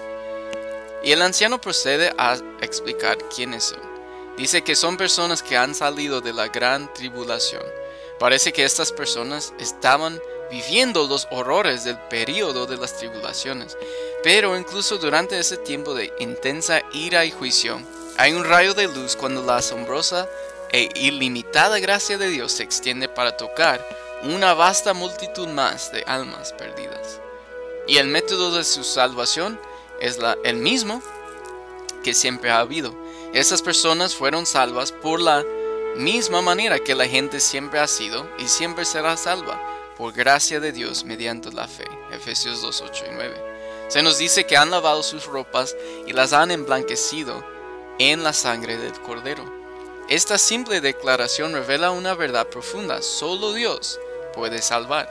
Y 1.03 1.11
el 1.11 1.21
anciano 1.21 1.59
procede 1.59 2.13
a 2.17 2.37
explicar 2.61 3.17
quiénes 3.35 3.65
son. 3.65 3.79
Dice 4.37 4.63
que 4.63 4.75
son 4.75 4.97
personas 4.97 5.43
que 5.43 5.57
han 5.57 5.75
salido 5.75 6.21
de 6.21 6.33
la 6.33 6.47
gran 6.47 6.93
tribulación. 6.93 7.63
Parece 8.19 8.53
que 8.53 8.63
estas 8.63 8.91
personas 8.91 9.53
estaban 9.59 10.19
viviendo 10.51 11.07
los 11.07 11.27
horrores 11.31 11.83
del 11.83 11.97
periodo 12.09 12.65
de 12.65 12.77
las 12.77 12.97
tribulaciones. 12.97 13.77
Pero 14.23 14.57
incluso 14.57 14.97
durante 14.97 15.39
ese 15.39 15.57
tiempo 15.57 15.93
de 15.93 16.13
intensa 16.19 16.81
ira 16.93 17.25
y 17.25 17.31
juicio, 17.31 17.81
hay 18.17 18.33
un 18.33 18.43
rayo 18.43 18.73
de 18.73 18.87
luz 18.87 19.15
cuando 19.15 19.41
la 19.41 19.57
asombrosa 19.57 20.29
e 20.71 20.89
ilimitada 20.95 21.79
gracia 21.79 22.17
de 22.17 22.29
Dios 22.29 22.51
se 22.51 22.63
extiende 22.63 23.09
para 23.09 23.35
tocar 23.37 23.83
una 24.23 24.53
vasta 24.53 24.93
multitud 24.93 25.47
más 25.47 25.91
de 25.91 26.03
almas 26.03 26.53
perdidas. 26.53 27.19
Y 27.87 27.97
el 27.97 28.07
método 28.07 28.55
de 28.55 28.63
su 28.63 28.83
salvación 28.83 29.59
es 30.01 30.17
la, 30.17 30.37
el 30.43 30.57
mismo 30.57 31.01
que 32.03 32.13
siempre 32.13 32.51
ha 32.51 32.59
habido. 32.59 32.93
Esas 33.33 33.61
personas 33.61 34.15
fueron 34.15 34.45
salvas 34.45 34.91
por 34.91 35.21
la 35.21 35.45
misma 35.95 36.41
manera 36.41 36.79
que 36.79 36.95
la 36.95 37.07
gente 37.07 37.39
siempre 37.39 37.79
ha 37.79 37.87
sido 37.87 38.27
y 38.37 38.47
siempre 38.47 38.83
será 38.83 39.15
salva, 39.15 39.61
por 39.97 40.13
gracia 40.13 40.59
de 40.59 40.71
Dios 40.71 41.05
mediante 41.05 41.51
la 41.51 41.67
fe. 41.67 41.85
Efesios 42.11 42.61
2, 42.61 42.81
8 42.81 43.05
y 43.09 43.13
9. 43.13 43.51
Se 43.87 44.01
nos 44.01 44.17
dice 44.17 44.45
que 44.45 44.57
han 44.57 44.71
lavado 44.71 45.03
sus 45.03 45.25
ropas 45.25 45.75
y 46.07 46.13
las 46.13 46.33
han 46.33 46.51
emblanquecido 46.51 47.43
en 47.99 48.23
la 48.23 48.33
sangre 48.33 48.77
del 48.77 48.99
Cordero. 49.01 49.43
Esta 50.09 50.37
simple 50.37 50.81
declaración 50.81 51.53
revela 51.53 51.91
una 51.91 52.15
verdad 52.15 52.47
profunda. 52.47 53.01
Solo 53.01 53.53
Dios 53.53 53.99
puede 54.33 54.61
salvar. 54.61 55.09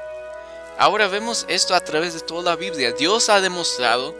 Ahora 0.78 1.08
vemos 1.08 1.44
esto 1.48 1.74
a 1.74 1.80
través 1.80 2.14
de 2.14 2.20
toda 2.20 2.50
la 2.50 2.56
Biblia. 2.56 2.92
Dios 2.92 3.28
ha 3.28 3.40
demostrado 3.40 4.14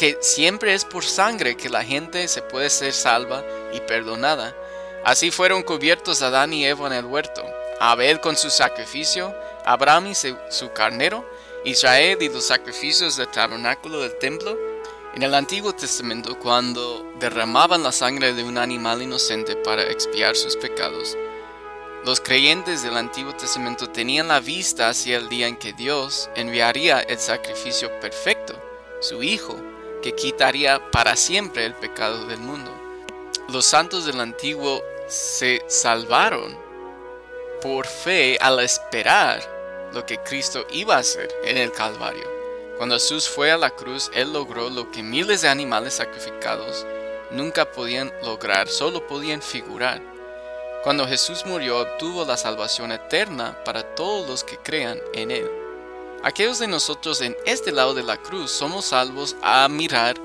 que 0.00 0.16
siempre 0.22 0.72
es 0.72 0.86
por 0.86 1.04
sangre 1.04 1.58
que 1.58 1.68
la 1.68 1.84
gente 1.84 2.26
se 2.26 2.40
puede 2.40 2.70
ser 2.70 2.94
salva 2.94 3.44
y 3.74 3.80
perdonada. 3.80 4.56
Así 5.04 5.30
fueron 5.30 5.62
cubiertos 5.62 6.22
Adán 6.22 6.54
y 6.54 6.64
Eva 6.64 6.86
en 6.86 6.94
el 6.94 7.04
huerto, 7.04 7.44
Abel 7.80 8.18
con 8.18 8.34
su 8.34 8.48
sacrificio, 8.48 9.34
Abraham 9.66 10.06
y 10.06 10.14
su 10.14 10.72
carnero, 10.72 11.28
Israel 11.66 12.16
y 12.22 12.30
los 12.30 12.46
sacrificios 12.46 13.18
del 13.18 13.28
tabernáculo 13.28 14.00
del 14.00 14.16
templo. 14.16 14.56
En 15.14 15.22
el 15.22 15.34
Antiguo 15.34 15.74
Testamento, 15.74 16.38
cuando 16.38 17.04
derramaban 17.18 17.82
la 17.82 17.92
sangre 17.92 18.32
de 18.32 18.42
un 18.42 18.56
animal 18.56 19.02
inocente 19.02 19.54
para 19.54 19.82
expiar 19.82 20.34
sus 20.34 20.56
pecados, 20.56 21.14
los 22.06 22.22
creyentes 22.22 22.82
del 22.82 22.96
Antiguo 22.96 23.34
Testamento 23.34 23.90
tenían 23.90 24.28
la 24.28 24.40
vista 24.40 24.88
hacia 24.88 25.18
el 25.18 25.28
día 25.28 25.46
en 25.46 25.58
que 25.58 25.74
Dios 25.74 26.30
enviaría 26.36 27.00
el 27.00 27.18
sacrificio 27.18 27.90
perfecto, 28.00 28.54
su 29.02 29.22
Hijo, 29.22 29.60
que 30.02 30.14
quitaría 30.14 30.90
para 30.90 31.16
siempre 31.16 31.64
el 31.64 31.74
pecado 31.74 32.26
del 32.26 32.38
mundo. 32.38 32.70
Los 33.48 33.66
santos 33.66 34.06
del 34.06 34.20
antiguo 34.20 34.82
se 35.08 35.62
salvaron 35.66 36.56
por 37.60 37.86
fe 37.86 38.38
al 38.40 38.60
esperar 38.60 39.42
lo 39.92 40.06
que 40.06 40.18
Cristo 40.18 40.66
iba 40.70 40.96
a 40.96 41.00
hacer 41.00 41.28
en 41.44 41.56
el 41.56 41.72
Calvario. 41.72 42.28
Cuando 42.78 42.94
Jesús 42.94 43.28
fue 43.28 43.50
a 43.50 43.58
la 43.58 43.70
cruz, 43.70 44.10
Él 44.14 44.32
logró 44.32 44.70
lo 44.70 44.90
que 44.90 45.02
miles 45.02 45.42
de 45.42 45.48
animales 45.48 45.94
sacrificados 45.94 46.86
nunca 47.30 47.70
podían 47.70 48.12
lograr, 48.22 48.68
solo 48.68 49.06
podían 49.06 49.42
figurar. 49.42 50.00
Cuando 50.82 51.06
Jesús 51.06 51.44
murió, 51.44 51.80
obtuvo 51.80 52.24
la 52.24 52.38
salvación 52.38 52.92
eterna 52.92 53.62
para 53.64 53.82
todos 53.94 54.26
los 54.26 54.44
que 54.44 54.56
crean 54.56 54.98
en 55.12 55.30
Él. 55.30 55.59
Aquellos 56.22 56.58
de 56.58 56.66
nosotros 56.66 57.22
en 57.22 57.34
este 57.46 57.72
lado 57.72 57.94
de 57.94 58.02
la 58.02 58.18
cruz 58.18 58.50
somos 58.50 58.84
salvos 58.86 59.36
a 59.40 59.66
mirar 59.68 60.16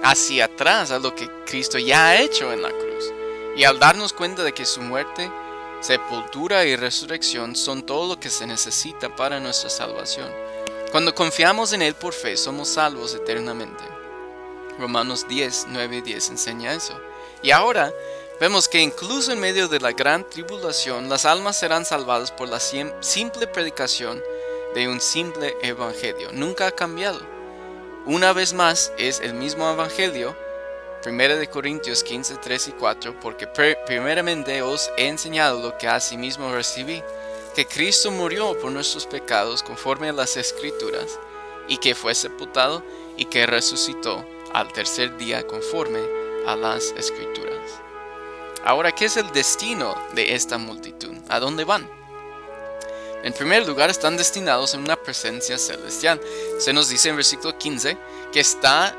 hacia 0.00 0.44
atrás 0.44 0.92
a 0.92 1.00
lo 1.00 1.12
que 1.16 1.28
Cristo 1.44 1.76
ya 1.76 2.06
ha 2.06 2.20
hecho 2.20 2.52
en 2.52 2.62
la 2.62 2.70
cruz. 2.70 3.12
Y 3.56 3.64
al 3.64 3.80
darnos 3.80 4.12
cuenta 4.12 4.44
de 4.44 4.52
que 4.52 4.64
su 4.64 4.80
muerte, 4.80 5.28
sepultura 5.80 6.64
y 6.64 6.76
resurrección 6.76 7.56
son 7.56 7.82
todo 7.82 8.14
lo 8.14 8.20
que 8.20 8.30
se 8.30 8.46
necesita 8.46 9.16
para 9.16 9.40
nuestra 9.40 9.70
salvación. 9.70 10.30
Cuando 10.92 11.16
confiamos 11.16 11.72
en 11.72 11.82
Él 11.82 11.94
por 11.94 12.12
fe, 12.12 12.36
somos 12.36 12.68
salvos 12.68 13.12
eternamente. 13.16 13.82
Romanos 14.78 15.26
10, 15.28 15.66
9 15.70 15.96
y 15.96 16.00
10 16.00 16.30
enseña 16.30 16.74
eso. 16.74 16.96
Y 17.42 17.50
ahora 17.50 17.92
vemos 18.40 18.68
que 18.68 18.80
incluso 18.80 19.32
en 19.32 19.40
medio 19.40 19.66
de 19.66 19.80
la 19.80 19.90
gran 19.90 20.28
tribulación, 20.30 21.08
las 21.08 21.24
almas 21.24 21.58
serán 21.58 21.84
salvadas 21.84 22.30
por 22.30 22.48
la 22.48 22.60
simple 22.60 23.48
predicación 23.48 24.22
de 24.74 24.88
un 24.88 25.00
simple 25.00 25.56
evangelio. 25.62 26.30
Nunca 26.32 26.66
ha 26.66 26.72
cambiado. 26.72 27.20
Una 28.06 28.32
vez 28.32 28.52
más 28.52 28.92
es 28.98 29.20
el 29.20 29.34
mismo 29.34 29.70
evangelio, 29.70 30.36
1 31.04 31.36
de 31.36 31.48
Corintios 31.48 32.02
15, 32.02 32.36
3 32.36 32.68
y 32.68 32.72
4, 32.72 33.20
porque 33.20 33.46
primeramente 33.86 34.62
os 34.62 34.90
he 34.96 35.08
enseñado 35.08 35.60
lo 35.60 35.76
que 35.78 35.88
asimismo 35.88 36.52
recibí, 36.52 37.02
que 37.54 37.66
Cristo 37.66 38.10
murió 38.10 38.58
por 38.58 38.70
nuestros 38.70 39.06
pecados 39.06 39.62
conforme 39.62 40.08
a 40.08 40.12
las 40.12 40.36
escrituras, 40.36 41.18
y 41.68 41.76
que 41.78 41.94
fue 41.94 42.14
sepultado 42.14 42.82
y 43.16 43.26
que 43.26 43.46
resucitó 43.46 44.24
al 44.52 44.72
tercer 44.72 45.16
día 45.16 45.46
conforme 45.46 46.00
a 46.46 46.56
las 46.56 46.92
escrituras. 46.96 47.80
Ahora, 48.64 48.92
¿qué 48.92 49.06
es 49.06 49.16
el 49.16 49.30
destino 49.32 49.94
de 50.14 50.34
esta 50.34 50.58
multitud? 50.58 51.16
¿A 51.28 51.38
dónde 51.40 51.64
van? 51.64 51.99
En 53.22 53.32
primer 53.32 53.66
lugar, 53.66 53.90
están 53.90 54.16
destinados 54.16 54.74
en 54.74 54.80
una 54.80 54.96
presencia 54.96 55.58
celestial. 55.58 56.20
Se 56.58 56.72
nos 56.72 56.88
dice 56.88 57.10
en 57.10 57.16
versículo 57.16 57.56
15 57.56 57.96
que 58.32 58.40
está 58.40 58.94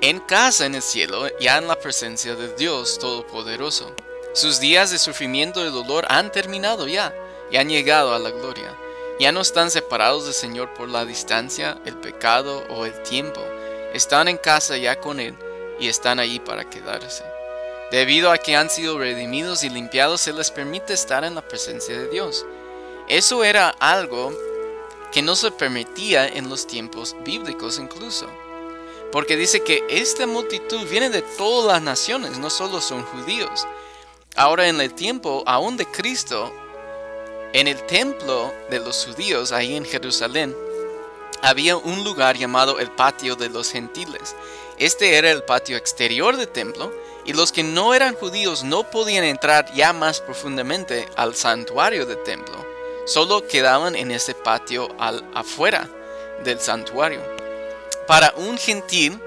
en 0.00 0.20
casa 0.20 0.66
en 0.66 0.74
el 0.74 0.82
cielo, 0.82 1.26
ya 1.40 1.58
en 1.58 1.66
la 1.66 1.78
presencia 1.78 2.34
de 2.36 2.54
Dios 2.54 2.98
Todopoderoso. 2.98 3.92
Sus 4.34 4.60
días 4.60 4.90
de 4.90 4.98
sufrimiento 4.98 5.66
y 5.66 5.70
dolor 5.70 6.04
han 6.08 6.30
terminado 6.30 6.86
ya, 6.86 7.14
y 7.50 7.56
han 7.56 7.68
llegado 7.68 8.14
a 8.14 8.18
la 8.18 8.30
gloria. 8.30 8.76
Ya 9.18 9.32
no 9.32 9.40
están 9.40 9.70
separados 9.70 10.26
del 10.26 10.34
Señor 10.34 10.74
por 10.74 10.90
la 10.90 11.06
distancia, 11.06 11.78
el 11.86 11.96
pecado 11.96 12.64
o 12.68 12.84
el 12.84 13.02
tiempo. 13.02 13.40
Están 13.94 14.28
en 14.28 14.36
casa 14.36 14.76
ya 14.76 15.00
con 15.00 15.20
Él 15.20 15.34
y 15.80 15.88
están 15.88 16.18
allí 16.20 16.38
para 16.38 16.68
quedarse. 16.68 17.24
Debido 17.90 18.30
a 18.30 18.38
que 18.38 18.56
han 18.56 18.68
sido 18.68 18.98
redimidos 18.98 19.64
y 19.64 19.70
limpiados, 19.70 20.20
se 20.20 20.34
les 20.34 20.50
permite 20.50 20.92
estar 20.92 21.24
en 21.24 21.34
la 21.34 21.46
presencia 21.46 21.96
de 21.96 22.08
Dios. 22.08 22.44
Eso 23.08 23.44
era 23.44 23.70
algo 23.78 24.32
que 25.12 25.22
no 25.22 25.36
se 25.36 25.50
permitía 25.50 26.26
en 26.26 26.48
los 26.48 26.66
tiempos 26.66 27.16
bíblicos 27.24 27.78
incluso. 27.78 28.26
Porque 29.12 29.36
dice 29.36 29.62
que 29.62 29.84
esta 29.88 30.26
multitud 30.26 30.86
viene 30.88 31.08
de 31.10 31.22
todas 31.22 31.74
las 31.74 31.82
naciones, 31.82 32.38
no 32.38 32.50
solo 32.50 32.80
son 32.80 33.04
judíos. 33.04 33.66
Ahora 34.34 34.68
en 34.68 34.80
el 34.80 34.92
tiempo 34.92 35.42
aún 35.46 35.76
de 35.76 35.86
Cristo, 35.86 36.52
en 37.52 37.68
el 37.68 37.80
templo 37.86 38.52
de 38.68 38.80
los 38.80 39.06
judíos, 39.06 39.52
ahí 39.52 39.76
en 39.76 39.84
Jerusalén, 39.84 40.54
había 41.42 41.76
un 41.76 42.02
lugar 42.02 42.36
llamado 42.36 42.80
el 42.80 42.90
patio 42.90 43.36
de 43.36 43.48
los 43.48 43.70
gentiles. 43.70 44.34
Este 44.78 45.14
era 45.14 45.30
el 45.30 45.44
patio 45.44 45.76
exterior 45.76 46.36
del 46.36 46.48
templo 46.48 46.92
y 47.24 47.32
los 47.32 47.52
que 47.52 47.62
no 47.62 47.94
eran 47.94 48.14
judíos 48.14 48.64
no 48.64 48.90
podían 48.90 49.24
entrar 49.24 49.72
ya 49.74 49.92
más 49.92 50.20
profundamente 50.20 51.08
al 51.16 51.34
santuario 51.34 52.04
del 52.04 52.22
templo, 52.24 52.65
solo 53.06 53.46
quedaban 53.46 53.96
en 53.96 54.10
ese 54.10 54.34
patio 54.34 54.88
al 54.98 55.24
afuera 55.34 55.88
del 56.44 56.60
santuario. 56.60 57.20
Para 58.06 58.34
un 58.36 58.58
gentil, 58.58 59.18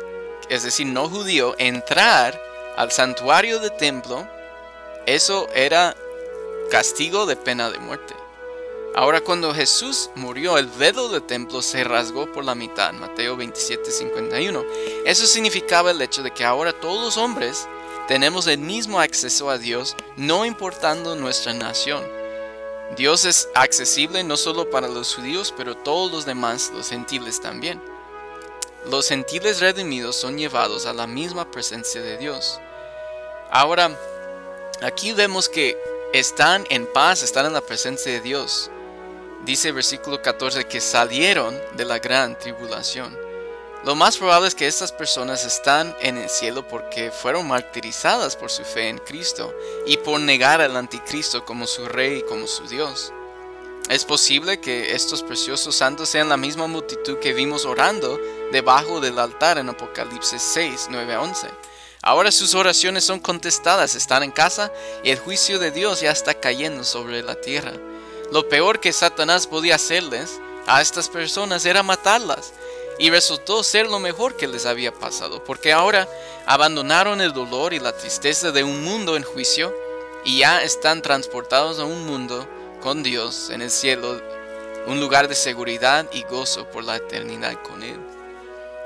es 0.49 0.63
decir, 0.63 0.85
no 0.85 1.09
judío, 1.09 1.55
entrar 1.57 2.39
al 2.77 2.91
santuario 2.91 3.59
del 3.59 3.75
templo, 3.77 4.27
eso 5.05 5.47
era 5.55 5.95
castigo 6.69 7.25
de 7.25 7.35
pena 7.35 7.71
de 7.71 7.79
muerte. 7.79 8.13
Ahora 8.95 9.21
cuando 9.21 9.53
Jesús 9.53 10.09
murió, 10.15 10.57
el 10.57 10.67
velo 10.67 11.09
del 11.09 11.23
templo 11.23 11.61
se 11.61 11.83
rasgó 11.83 12.31
por 12.31 12.43
la 12.43 12.55
mitad, 12.55 12.91
Mateo 12.93 13.37
27, 13.37 13.91
51. 13.91 14.65
Eso 15.05 15.25
significaba 15.25 15.91
el 15.91 16.01
hecho 16.01 16.23
de 16.23 16.31
que 16.31 16.43
ahora 16.43 16.73
todos 16.73 17.01
los 17.01 17.17
hombres 17.17 17.67
tenemos 18.07 18.47
el 18.47 18.57
mismo 18.57 18.99
acceso 18.99 19.49
a 19.49 19.57
Dios, 19.57 19.95
no 20.17 20.45
importando 20.45 21.15
nuestra 21.15 21.53
nación. 21.53 22.18
Dios 22.95 23.25
es 23.25 23.49
accesible 23.53 24.23
no 24.23 24.35
solo 24.35 24.69
para 24.69 24.87
los 24.87 25.15
judíos, 25.15 25.53
pero 25.55 25.77
todos 25.77 26.11
los 26.11 26.25
demás, 26.25 26.71
los 26.73 26.89
gentiles 26.89 27.39
también. 27.39 27.81
Los 28.85 29.09
gentiles 29.09 29.59
redimidos 29.59 30.15
son 30.15 30.37
llevados 30.37 30.85
a 30.85 30.93
la 30.93 31.05
misma 31.05 31.51
presencia 31.51 32.01
de 32.01 32.17
Dios. 32.17 32.59
Ahora, 33.51 33.91
aquí 34.81 35.13
vemos 35.13 35.49
que 35.49 35.77
están 36.13 36.65
en 36.69 36.87
paz, 36.91 37.21
están 37.21 37.45
en 37.45 37.53
la 37.53 37.61
presencia 37.61 38.11
de 38.11 38.21
Dios. 38.21 38.71
Dice 39.45 39.71
versículo 39.71 40.21
14 40.21 40.65
que 40.65 40.81
salieron 40.81 41.57
de 41.75 41.85
la 41.85 41.99
gran 41.99 42.37
tribulación. 42.37 43.28
Lo 43.85 43.95
más 43.95 44.17
probable 44.17 44.49
es 44.49 44.55
que 44.55 44.67
estas 44.67 44.91
personas 44.91 45.45
están 45.45 45.95
en 46.01 46.17
el 46.17 46.29
cielo 46.29 46.67
porque 46.67 47.11
fueron 47.11 47.47
martirizadas 47.47 48.35
por 48.35 48.51
su 48.51 48.65
fe 48.65 48.89
en 48.89 48.97
Cristo 48.97 49.55
y 49.87 49.95
por 49.95 50.19
negar 50.19 50.59
al 50.59 50.75
anticristo 50.75 51.45
como 51.45 51.65
su 51.65 51.85
rey 51.85 52.17
y 52.17 52.23
como 52.23 52.45
su 52.45 52.67
Dios. 52.67 53.13
Es 53.89 54.03
posible 54.03 54.59
que 54.59 54.93
estos 54.93 55.23
preciosos 55.23 55.75
santos 55.75 56.09
sean 56.09 56.27
la 56.27 56.35
misma 56.35 56.67
multitud 56.67 57.19
que 57.19 57.33
vimos 57.33 57.65
orando 57.65 58.19
debajo 58.51 58.99
del 58.99 59.17
altar 59.17 59.57
en 59.57 59.69
Apocalipsis 59.69 60.41
6, 60.41 60.87
9 60.89 61.13
a 61.13 61.21
11. 61.21 61.47
Ahora 62.01 62.31
sus 62.31 62.55
oraciones 62.55 63.05
son 63.05 63.21
contestadas, 63.21 63.95
están 63.95 64.23
en 64.23 64.31
casa 64.31 64.73
y 65.05 65.11
el 65.11 65.19
juicio 65.19 65.57
de 65.57 65.71
Dios 65.71 66.01
ya 66.01 66.11
está 66.11 66.33
cayendo 66.33 66.83
sobre 66.83 67.23
la 67.23 67.39
tierra. 67.39 67.71
Lo 68.33 68.49
peor 68.49 68.81
que 68.81 68.91
Satanás 68.91 69.47
podía 69.47 69.75
hacerles 69.75 70.41
a 70.67 70.81
estas 70.81 71.07
personas 71.07 71.65
era 71.65 71.81
matarlas 71.81 72.53
y 72.99 73.09
resultó 73.09 73.63
ser 73.63 73.87
lo 73.87 73.97
mejor 73.99 74.35
que 74.35 74.47
les 74.47 74.65
había 74.65 74.93
pasado, 74.93 75.41
porque 75.43 75.71
ahora 75.71 76.07
abandonaron 76.45 77.21
el 77.21 77.31
dolor 77.31 77.73
y 77.73 77.79
la 77.79 77.95
tristeza 77.95 78.51
de 78.51 78.63
un 78.63 78.83
mundo 78.83 79.15
en 79.15 79.23
juicio 79.23 79.73
y 80.25 80.39
ya 80.39 80.61
están 80.61 81.01
transportados 81.01 81.79
a 81.79 81.85
un 81.85 82.05
mundo 82.05 82.45
con 82.81 83.01
Dios 83.01 83.49
en 83.51 83.61
el 83.61 83.71
cielo, 83.71 84.21
un 84.85 84.99
lugar 84.99 85.29
de 85.29 85.35
seguridad 85.35 86.07
y 86.11 86.23
gozo 86.23 86.65
por 86.65 86.83
la 86.83 86.97
eternidad 86.97 87.53
con 87.63 87.83
Él. 87.83 87.99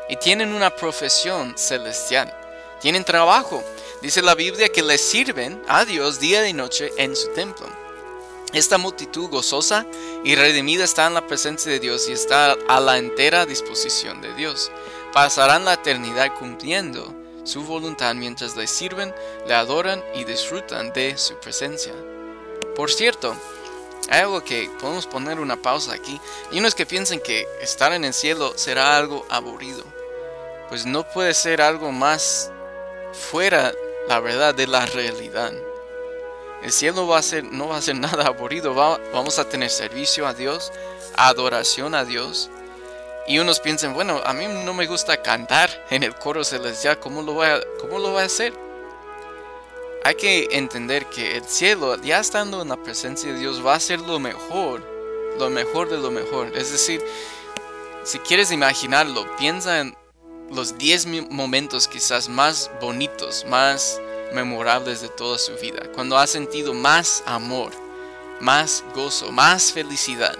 Y 0.09 0.15
tienen 0.17 0.53
una 0.53 0.75
profesión 0.75 1.57
celestial, 1.57 2.31
tienen 2.79 3.03
trabajo. 3.03 3.63
Dice 4.01 4.21
la 4.21 4.35
Biblia 4.35 4.69
que 4.69 4.83
les 4.83 5.01
sirven 5.01 5.61
a 5.67 5.85
Dios 5.85 6.19
día 6.19 6.47
y 6.47 6.53
noche 6.53 6.91
en 6.97 7.15
su 7.15 7.29
templo. 7.29 7.82
Esta 8.53 8.77
multitud 8.77 9.29
gozosa 9.29 9.87
y 10.23 10.35
redimida 10.35 10.83
está 10.83 11.07
en 11.07 11.15
la 11.15 11.25
presencia 11.25 11.71
de 11.71 11.79
Dios 11.79 12.07
y 12.07 12.11
está 12.11 12.55
a 12.67 12.79
la 12.79 12.99
entera 12.99 13.47
disposición 13.47 14.21
de 14.21 14.33
Dios. 14.35 14.71
Pasarán 15.11 15.65
la 15.65 15.73
eternidad 15.73 16.37
cumpliendo 16.37 17.13
su 17.43 17.63
voluntad 17.63 18.13
mientras 18.13 18.55
le 18.55 18.67
sirven, 18.67 19.13
le 19.47 19.55
adoran 19.55 20.03
y 20.13 20.23
disfrutan 20.23 20.93
de 20.93 21.17
su 21.17 21.35
presencia. 21.39 21.93
Por 22.75 22.91
cierto, 22.91 23.35
hay 24.09 24.21
algo 24.21 24.43
que 24.43 24.69
podemos 24.79 25.07
poner 25.07 25.39
una 25.39 25.61
pausa 25.61 25.93
aquí. 25.93 26.19
Y 26.51 26.59
unos 26.59 26.75
que 26.75 26.85
piensen 26.85 27.19
que 27.19 27.47
estar 27.61 27.91
en 27.93 28.05
el 28.05 28.13
cielo 28.13 28.53
será 28.55 28.97
algo 28.97 29.25
aburrido. 29.29 29.83
Pues 30.69 30.85
no 30.85 31.03
puede 31.09 31.33
ser 31.33 31.61
algo 31.61 31.91
más 31.91 32.51
fuera, 33.13 33.73
la 34.07 34.19
verdad, 34.19 34.53
de 34.53 34.67
la 34.67 34.85
realidad. 34.85 35.53
El 36.63 36.71
cielo 36.71 37.05
va 37.07 37.17
a 37.17 37.21
ser, 37.21 37.43
no 37.43 37.67
va 37.67 37.77
a 37.77 37.81
ser 37.81 37.95
nada 37.99 38.25
aburrido, 38.25 38.73
vamos 38.73 39.37
a 39.37 39.47
tener 39.47 39.69
servicio 39.69 40.25
a 40.25 40.33
Dios, 40.33 40.71
adoración 41.15 41.93
a 41.93 42.05
Dios. 42.05 42.49
Y 43.27 43.39
unos 43.39 43.59
piensan, 43.59 43.93
bueno, 43.93 44.21
a 44.25 44.33
mí 44.33 44.45
no 44.47 44.73
me 44.73 44.87
gusta 44.87 45.21
cantar 45.21 45.69
en 45.89 46.03
el 46.03 46.15
coro 46.15 46.43
celestial, 46.43 46.99
¿cómo 46.99 47.21
lo 47.21 47.33
voy 47.33 47.47
a, 47.47 47.61
cómo 47.79 47.99
lo 47.99 48.17
a 48.17 48.23
hacer? 48.23 48.53
Hay 50.05 50.15
que 50.15 50.49
entender 50.51 51.05
que 51.05 51.37
el 51.37 51.45
cielo, 51.45 51.95
ya 52.01 52.19
estando 52.19 52.61
en 52.61 52.69
la 52.69 52.77
presencia 52.77 53.31
de 53.31 53.39
Dios, 53.39 53.65
va 53.65 53.75
a 53.75 53.79
ser 53.79 54.01
lo 54.01 54.19
mejor, 54.19 54.81
lo 55.39 55.49
mejor 55.49 55.89
de 55.89 55.97
lo 55.97 56.11
mejor. 56.11 56.51
Es 56.57 56.71
decir, 56.71 57.01
si 58.03 58.19
quieres 58.19 58.51
imaginarlo, 58.51 59.25
piensa 59.37 59.79
en 59.79 59.95
los 60.51 60.77
10 60.77 61.29
momentos 61.29 61.87
quizás 61.87 62.27
más 62.27 62.69
bonitos, 62.81 63.45
más 63.47 64.01
memorables 64.33 65.01
de 65.01 65.09
toda 65.09 65.37
su 65.37 65.55
vida, 65.55 65.83
cuando 65.93 66.17
ha 66.17 66.27
sentido 66.27 66.73
más 66.73 67.23
amor, 67.25 67.71
más 68.39 68.83
gozo, 68.93 69.31
más 69.31 69.71
felicidad. 69.71 70.37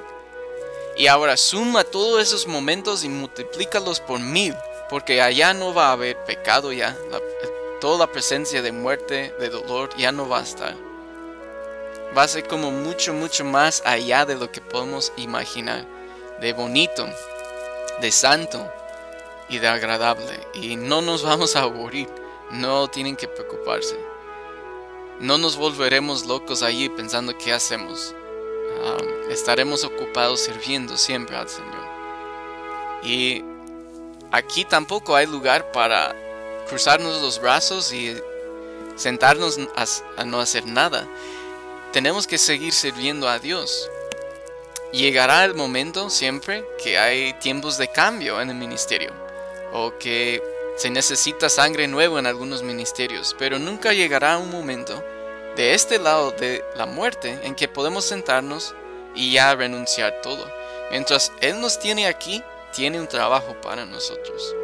Y 0.97 1.07
ahora 1.07 1.37
suma 1.37 1.83
todos 1.83 2.21
esos 2.21 2.47
momentos 2.47 3.03
y 3.03 3.09
multiplícalos 3.09 3.99
por 3.99 4.19
mil, 4.19 4.55
porque 4.89 5.21
allá 5.21 5.53
no 5.53 5.73
va 5.73 5.87
a 5.87 5.93
haber 5.93 6.17
pecado 6.25 6.71
ya, 6.71 6.95
toda 7.79 8.05
la 8.05 8.11
presencia 8.11 8.61
de 8.61 8.71
muerte, 8.71 9.33
de 9.39 9.49
dolor, 9.49 9.89
ya 9.97 10.11
no 10.11 10.29
va 10.29 10.39
a 10.39 10.43
estar. 10.43 10.75
Va 12.15 12.23
a 12.23 12.27
ser 12.27 12.47
como 12.47 12.71
mucho, 12.71 13.13
mucho 13.13 13.43
más 13.43 13.81
allá 13.85 14.25
de 14.25 14.35
lo 14.35 14.51
que 14.51 14.61
podemos 14.61 15.11
imaginar, 15.17 15.85
de 16.39 16.53
bonito, 16.53 17.07
de 18.01 18.11
santo 18.11 18.71
y 19.49 19.57
de 19.57 19.67
agradable. 19.67 20.39
Y 20.53 20.75
no 20.75 21.01
nos 21.01 21.23
vamos 21.23 21.55
a 21.55 21.61
aburrir 21.61 22.07
no 22.51 22.87
tienen 22.87 23.15
que 23.15 23.27
preocuparse. 23.27 23.97
No 25.19 25.37
nos 25.37 25.55
volveremos 25.55 26.25
locos 26.25 26.63
allí 26.63 26.89
pensando 26.89 27.37
qué 27.37 27.53
hacemos. 27.53 28.15
estaremos 29.29 29.83
ocupados 29.83 30.41
sirviendo 30.41 30.97
siempre 30.97 31.35
al 31.35 31.47
Señor. 31.47 31.87
Y 33.03 33.43
aquí 34.31 34.65
tampoco 34.65 35.15
hay 35.15 35.25
lugar 35.25 35.71
para 35.71 36.15
cruzarnos 36.67 37.21
los 37.21 37.39
brazos 37.39 37.93
y 37.93 38.15
sentarnos 38.95 39.59
a 40.15 40.25
no 40.25 40.39
hacer 40.39 40.65
nada. 40.65 41.07
Tenemos 41.91 42.27
que 42.27 42.37
seguir 42.37 42.73
sirviendo 42.73 43.29
a 43.29 43.39
Dios. 43.39 43.89
Llegará 44.91 45.45
el 45.45 45.55
momento 45.55 46.09
siempre 46.09 46.65
que 46.81 46.97
hay 46.97 47.33
tiempos 47.39 47.77
de 47.77 47.87
cambio 47.87 48.41
en 48.41 48.49
el 48.49 48.55
ministerio 48.55 49.11
o 49.71 49.97
que 49.97 50.41
se 50.75 50.89
necesita 50.89 51.49
sangre 51.49 51.87
nueva 51.87 52.19
en 52.19 52.25
algunos 52.25 52.63
ministerios, 52.63 53.35
pero 53.37 53.59
nunca 53.59 53.93
llegará 53.93 54.37
un 54.37 54.49
momento 54.49 55.03
de 55.55 55.73
este 55.73 55.99
lado 55.99 56.31
de 56.31 56.63
la 56.75 56.85
muerte 56.85 57.39
en 57.43 57.55
que 57.55 57.67
podemos 57.67 58.05
sentarnos 58.05 58.73
y 59.15 59.33
ya 59.33 59.55
renunciar 59.55 60.21
todo. 60.21 60.45
Mientras 60.89 61.31
Él 61.41 61.61
nos 61.61 61.79
tiene 61.79 62.07
aquí, 62.07 62.43
tiene 62.73 62.99
un 62.99 63.07
trabajo 63.07 63.55
para 63.61 63.85
nosotros. 63.85 64.55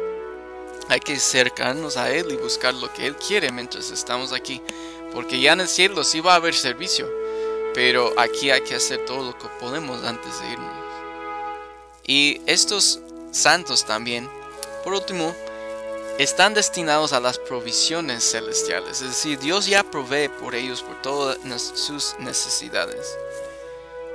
Hay 0.88 0.98
que 0.98 1.14
acercarnos 1.14 1.96
a 1.96 2.10
Él 2.10 2.32
y 2.32 2.36
buscar 2.36 2.74
lo 2.74 2.92
que 2.92 3.06
Él 3.06 3.16
quiere 3.16 3.52
mientras 3.52 3.90
estamos 3.90 4.32
aquí. 4.32 4.60
Porque 5.12 5.40
ya 5.40 5.52
en 5.52 5.60
el 5.60 5.68
cielo 5.68 6.02
sí 6.02 6.20
va 6.20 6.32
a 6.32 6.36
haber 6.36 6.54
servicio. 6.54 7.08
Pero 7.74 8.12
aquí 8.16 8.50
hay 8.50 8.62
que 8.62 8.74
hacer 8.74 9.04
todo 9.06 9.24
lo 9.24 9.38
que 9.38 9.46
podemos 9.60 10.02
antes 10.02 10.40
de 10.40 10.50
irnos. 10.50 10.74
Y 12.04 12.40
estos 12.46 12.98
santos 13.30 13.84
también, 13.84 14.28
por 14.82 14.94
último, 14.94 15.32
están 16.22 16.52
destinados 16.52 17.14
a 17.14 17.20
las 17.20 17.38
provisiones 17.38 18.30
celestiales, 18.30 19.00
es 19.00 19.08
decir, 19.08 19.38
Dios 19.38 19.64
ya 19.64 19.82
provee 19.82 20.28
por 20.28 20.54
ellos 20.54 20.82
por 20.82 21.00
todas 21.00 21.38
sus 21.74 22.14
necesidades. 22.18 23.16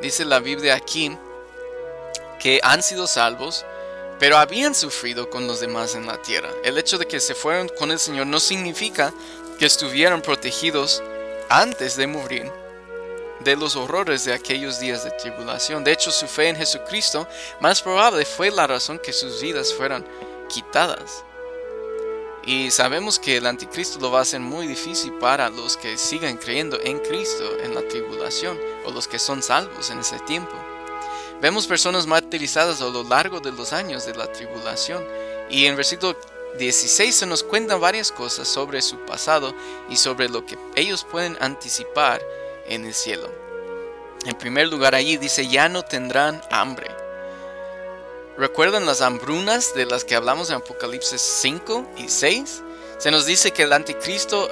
Dice 0.03 0.23
la 0.23 0.39
Biblia 0.39 0.75
aquí 0.75 1.17
que 2.39 2.59
han 2.61 2.83
sido 2.83 3.07
salvos, 3.07 3.65
pero 4.19 4.37
habían 4.37 4.75
sufrido 4.75 5.31
con 5.31 5.47
los 5.47 5.59
demás 5.59 5.95
en 5.95 6.05
la 6.05 6.21
tierra. 6.21 6.51
El 6.63 6.77
hecho 6.77 6.99
de 6.99 7.07
que 7.07 7.19
se 7.19 7.33
fueron 7.33 7.69
con 7.69 7.89
el 7.89 7.97
Señor 7.97 8.27
no 8.27 8.39
significa 8.39 9.11
que 9.57 9.65
estuvieron 9.65 10.21
protegidos 10.21 11.01
antes 11.49 11.97
de 11.97 12.05
morir 12.05 12.51
de 13.39 13.55
los 13.55 13.75
horrores 13.75 14.25
de 14.25 14.33
aquellos 14.33 14.79
días 14.79 15.03
de 15.03 15.11
tribulación. 15.11 15.83
De 15.83 15.93
hecho, 15.93 16.11
su 16.11 16.27
fe 16.27 16.49
en 16.49 16.55
Jesucristo 16.55 17.27
más 17.59 17.81
probable 17.81 18.25
fue 18.25 18.51
la 18.51 18.67
razón 18.67 18.99
que 18.99 19.11
sus 19.11 19.41
vidas 19.41 19.73
fueran 19.73 20.05
quitadas. 20.49 21.23
Y 22.45 22.69
sabemos 22.69 23.17
que 23.17 23.37
el 23.37 23.47
anticristo 23.47 23.99
lo 23.99 24.11
va 24.11 24.19
a 24.19 24.21
hacer 24.21 24.39
muy 24.39 24.67
difícil 24.67 25.13
para 25.13 25.49
los 25.49 25.77
que 25.77 25.97
sigan 25.97 26.37
creyendo 26.37 26.79
en 26.83 26.99
Cristo 26.99 27.57
en 27.63 27.73
la 27.73 27.81
tribulación 27.87 28.57
o 28.85 28.91
los 28.91 29.07
que 29.07 29.17
son 29.17 29.41
salvos 29.41 29.89
en 29.89 29.99
ese 29.99 30.19
tiempo. 30.19 30.53
Vemos 31.41 31.67
personas 31.67 32.05
martirizadas 32.05 32.81
a 32.81 32.85
lo 32.85 33.03
largo 33.03 33.39
de 33.39 33.51
los 33.51 33.73
años 33.73 34.05
de 34.05 34.15
la 34.15 34.31
tribulación. 34.31 35.03
Y 35.49 35.65
en 35.65 35.75
versículo 35.75 36.15
16 36.57 37.15
se 37.15 37.25
nos 37.25 37.43
cuentan 37.43 37.81
varias 37.81 38.11
cosas 38.11 38.47
sobre 38.47 38.81
su 38.81 38.97
pasado 39.05 39.53
y 39.89 39.95
sobre 39.97 40.29
lo 40.29 40.45
que 40.45 40.57
ellos 40.75 41.03
pueden 41.03 41.37
anticipar 41.41 42.21
en 42.67 42.85
el 42.85 42.93
cielo. 42.93 43.29
En 44.25 44.35
primer 44.37 44.67
lugar, 44.67 44.95
allí 44.95 45.17
dice, 45.17 45.47
ya 45.47 45.67
no 45.67 45.83
tendrán 45.83 46.41
hambre. 46.49 47.04
¿Recuerdan 48.37 48.85
las 48.85 48.99
hambrunas 49.01 49.73
de 49.75 49.85
las 49.85 50.03
que 50.03 50.13
hablamos 50.13 50.49
en 50.49 50.57
Apocalipsis 50.57 51.21
5 51.21 51.93
y 51.95 52.09
6? 52.09 52.63
Se 52.97 53.09
nos 53.09 53.25
dice 53.25 53.51
que 53.51 53.63
el 53.63 53.71
anticristo 53.71 54.49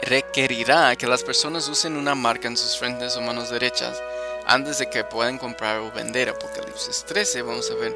requerirá 0.00 0.96
que 0.96 1.06
las 1.06 1.24
personas 1.24 1.68
usen 1.68 1.98
una 1.98 2.14
marca 2.14 2.48
en 2.48 2.56
sus 2.56 2.78
frentes 2.78 3.16
o 3.16 3.20
manos 3.20 3.50
derechas 3.50 4.02
antes 4.46 4.78
de 4.78 4.88
que 4.88 5.04
puedan 5.04 5.36
comprar 5.36 5.80
o 5.80 5.92
vender. 5.92 6.30
Apocalipsis 6.30 7.04
13, 7.04 7.42
vamos 7.42 7.70
a 7.70 7.74
ver 7.74 7.94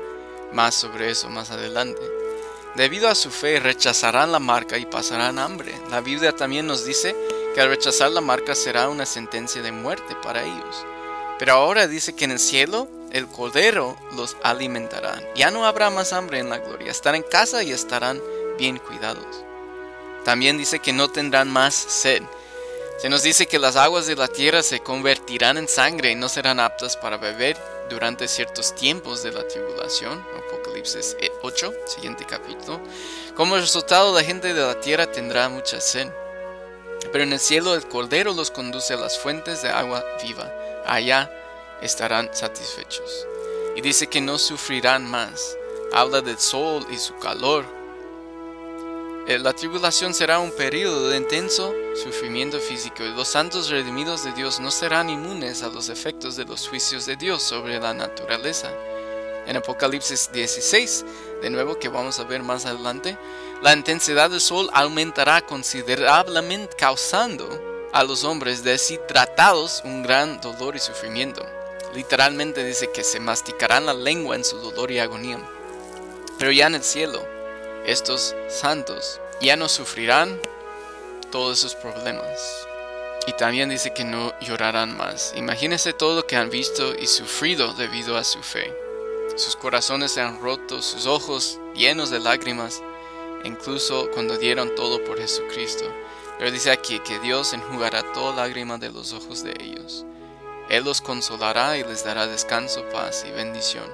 más 0.52 0.74
sobre 0.74 1.10
eso 1.10 1.30
más 1.30 1.50
adelante. 1.50 2.02
Debido 2.74 3.08
a 3.08 3.14
su 3.14 3.30
fe 3.30 3.58
rechazarán 3.58 4.32
la 4.32 4.38
marca 4.38 4.76
y 4.76 4.84
pasarán 4.84 5.38
hambre. 5.38 5.74
La 5.90 6.02
Biblia 6.02 6.36
también 6.36 6.66
nos 6.66 6.84
dice 6.84 7.16
que 7.54 7.60
al 7.62 7.70
rechazar 7.70 8.10
la 8.10 8.20
marca 8.20 8.54
será 8.54 8.90
una 8.90 9.06
sentencia 9.06 9.62
de 9.62 9.72
muerte 9.72 10.14
para 10.22 10.42
ellos. 10.44 10.84
Pero 11.38 11.54
ahora 11.54 11.86
dice 11.86 12.14
que 12.14 12.26
en 12.26 12.32
el 12.32 12.38
cielo 12.38 12.86
el 13.12 13.28
cordero 13.28 13.96
los 14.16 14.36
alimentará. 14.42 15.22
Ya 15.34 15.50
no 15.50 15.66
habrá 15.66 15.90
más 15.90 16.12
hambre 16.12 16.38
en 16.38 16.48
la 16.48 16.58
gloria. 16.58 16.90
Estarán 16.90 17.22
en 17.22 17.28
casa 17.28 17.62
y 17.62 17.70
estarán 17.70 18.20
bien 18.58 18.78
cuidados. 18.78 19.44
También 20.24 20.56
dice 20.56 20.78
que 20.78 20.92
no 20.92 21.08
tendrán 21.08 21.50
más 21.50 21.74
sed. 21.74 22.22
Se 22.98 23.08
nos 23.08 23.22
dice 23.22 23.46
que 23.46 23.58
las 23.58 23.76
aguas 23.76 24.06
de 24.06 24.16
la 24.16 24.28
tierra 24.28 24.62
se 24.62 24.80
convertirán 24.80 25.58
en 25.58 25.68
sangre 25.68 26.12
y 26.12 26.14
no 26.14 26.28
serán 26.28 26.60
aptas 26.60 26.96
para 26.96 27.16
beber 27.16 27.56
durante 27.90 28.28
ciertos 28.28 28.74
tiempos 28.74 29.22
de 29.22 29.32
la 29.32 29.46
tribulación. 29.46 30.24
Apocalipsis 30.46 31.16
8, 31.42 31.74
siguiente 31.86 32.24
capítulo. 32.24 32.80
Como 33.34 33.56
resultado, 33.56 34.14
la 34.14 34.22
gente 34.22 34.54
de 34.54 34.62
la 34.62 34.80
tierra 34.80 35.10
tendrá 35.10 35.48
mucha 35.48 35.80
sed. 35.80 36.08
Pero 37.10 37.24
en 37.24 37.32
el 37.32 37.40
cielo 37.40 37.74
el 37.74 37.86
Cordero 37.88 38.32
los 38.32 38.50
conduce 38.50 38.94
a 38.94 38.98
las 38.98 39.18
fuentes 39.18 39.62
de 39.62 39.70
agua 39.70 40.04
viva. 40.22 40.50
Allá 40.86 41.30
estarán 41.82 42.30
satisfechos. 42.32 43.26
Y 43.76 43.80
dice 43.80 44.06
que 44.06 44.20
no 44.20 44.38
sufrirán 44.38 45.10
más. 45.10 45.56
Habla 45.92 46.20
del 46.20 46.38
sol 46.38 46.86
y 46.90 46.98
su 46.98 47.16
calor. 47.18 47.64
Eh, 49.26 49.38
la 49.38 49.52
tribulación 49.52 50.14
será 50.14 50.40
un 50.40 50.50
periodo 50.50 51.08
de 51.08 51.16
intenso 51.16 51.72
sufrimiento 51.94 52.58
físico 52.58 53.04
y 53.04 53.14
los 53.14 53.28
santos 53.28 53.70
redimidos 53.70 54.24
de 54.24 54.32
Dios 54.32 54.58
no 54.58 54.70
serán 54.70 55.10
inmunes 55.10 55.62
a 55.62 55.68
los 55.68 55.90
efectos 55.90 56.34
de 56.34 56.44
los 56.44 56.68
juicios 56.68 57.06
de 57.06 57.16
Dios 57.16 57.42
sobre 57.42 57.78
la 57.78 57.94
naturaleza. 57.94 58.72
En 59.46 59.56
Apocalipsis 59.56 60.30
16, 60.32 61.04
de 61.40 61.50
nuevo 61.50 61.78
que 61.78 61.88
vamos 61.88 62.18
a 62.18 62.24
ver 62.24 62.42
más 62.42 62.66
adelante, 62.66 63.16
la 63.60 63.72
intensidad 63.72 64.30
del 64.30 64.40
sol 64.40 64.68
aumentará 64.72 65.40
considerablemente 65.40 66.76
causando 66.76 67.48
a 67.92 68.02
los 68.02 68.24
hombres 68.24 68.64
deshidratados 68.64 69.82
un 69.84 70.02
gran 70.02 70.40
dolor 70.40 70.74
y 70.74 70.78
sufrimiento. 70.78 71.44
Literalmente 71.94 72.64
dice 72.64 72.90
que 72.90 73.04
se 73.04 73.20
masticarán 73.20 73.86
la 73.86 73.94
lengua 73.94 74.36
en 74.36 74.44
su 74.44 74.58
dolor 74.58 74.90
y 74.90 74.98
agonía. 74.98 75.38
Pero 76.38 76.50
ya 76.50 76.66
en 76.66 76.74
el 76.74 76.82
cielo, 76.82 77.22
estos 77.84 78.34
santos 78.48 79.20
ya 79.40 79.56
no 79.56 79.68
sufrirán 79.68 80.40
todos 81.30 81.58
esos 81.58 81.74
problemas. 81.74 82.66
Y 83.26 83.32
también 83.32 83.68
dice 83.68 83.92
que 83.92 84.04
no 84.04 84.32
llorarán 84.40 84.96
más. 84.96 85.32
Imagínense 85.36 85.92
todo 85.92 86.16
lo 86.16 86.26
que 86.26 86.36
han 86.36 86.50
visto 86.50 86.94
y 86.94 87.06
sufrido 87.06 87.72
debido 87.74 88.16
a 88.16 88.24
su 88.24 88.42
fe. 88.42 88.72
Sus 89.36 89.56
corazones 89.56 90.12
se 90.12 90.20
han 90.20 90.40
roto, 90.40 90.82
sus 90.82 91.06
ojos 91.06 91.58
llenos 91.74 92.10
de 92.10 92.20
lágrimas, 92.20 92.82
incluso 93.44 94.10
cuando 94.12 94.36
dieron 94.36 94.74
todo 94.74 95.02
por 95.04 95.18
Jesucristo. 95.18 95.84
Pero 96.38 96.50
dice 96.50 96.70
aquí 96.70 96.98
que 97.00 97.18
Dios 97.20 97.52
enjugará 97.52 98.02
toda 98.12 98.36
lágrima 98.36 98.78
de 98.78 98.90
los 98.90 99.12
ojos 99.12 99.42
de 99.44 99.54
ellos. 99.60 100.04
Él 100.72 100.84
los 100.84 101.02
consolará 101.02 101.76
y 101.76 101.84
les 101.84 102.02
dará 102.02 102.26
descanso, 102.26 102.82
paz 102.88 103.26
y 103.28 103.30
bendición. 103.30 103.84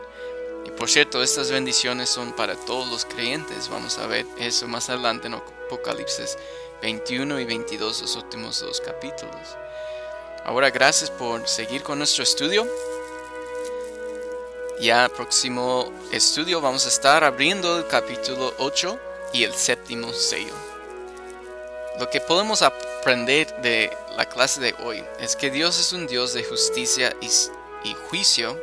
Y 0.64 0.70
por 0.70 0.88
cierto, 0.88 1.24
estas 1.24 1.50
bendiciones 1.50 2.08
son 2.08 2.32
para 2.32 2.54
todos 2.54 2.88
los 2.88 3.04
creyentes. 3.04 3.68
Vamos 3.68 3.98
a 3.98 4.06
ver 4.06 4.24
eso 4.38 4.68
más 4.68 4.88
adelante 4.88 5.26
en 5.26 5.34
Apocalipsis 5.34 6.38
21 6.80 7.40
y 7.40 7.44
22, 7.46 8.02
los 8.02 8.14
últimos 8.14 8.60
dos 8.60 8.80
capítulos. 8.80 9.56
Ahora, 10.44 10.70
gracias 10.70 11.10
por 11.10 11.48
seguir 11.48 11.82
con 11.82 11.98
nuestro 11.98 12.22
estudio. 12.22 12.64
Ya 14.80 15.08
próximo 15.08 15.92
estudio 16.12 16.60
vamos 16.60 16.86
a 16.86 16.90
estar 16.90 17.24
abriendo 17.24 17.76
el 17.76 17.88
capítulo 17.88 18.54
8 18.58 19.00
y 19.32 19.42
el 19.42 19.52
séptimo 19.52 20.12
sello. 20.12 20.54
Lo 21.98 22.08
que 22.08 22.20
podemos 22.20 22.62
aprender 22.98 23.54
de 23.62 23.96
la 24.16 24.24
clase 24.24 24.60
de 24.60 24.74
hoy 24.82 25.04
es 25.20 25.36
que 25.36 25.50
Dios 25.50 25.78
es 25.78 25.92
un 25.92 26.06
Dios 26.06 26.34
de 26.34 26.42
justicia 26.42 27.14
y, 27.20 27.94
juicio, 28.08 28.58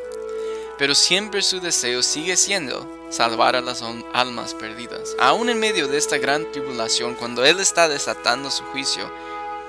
pero 0.78 0.94
siempre 0.94 1.42
su 1.42 1.62
deseo 1.62 2.04
sigue 2.04 2.36
siendo 2.36 2.86
salvar 3.10 3.56
a 3.56 3.62
las 3.62 3.82
almas 4.14 4.54
perdidas. 4.54 5.16
Aún 5.20 5.50
en 5.50 5.60
medio 5.60 5.88
de 5.88 5.98
esta 5.98 6.18
gran 6.18 6.52
tribulación, 6.52 7.16
cuando 7.16 7.46
Él 7.46 7.60
está 7.60 7.88
desatando 7.88 8.52
su 8.52 8.64
juicio, 8.66 9.10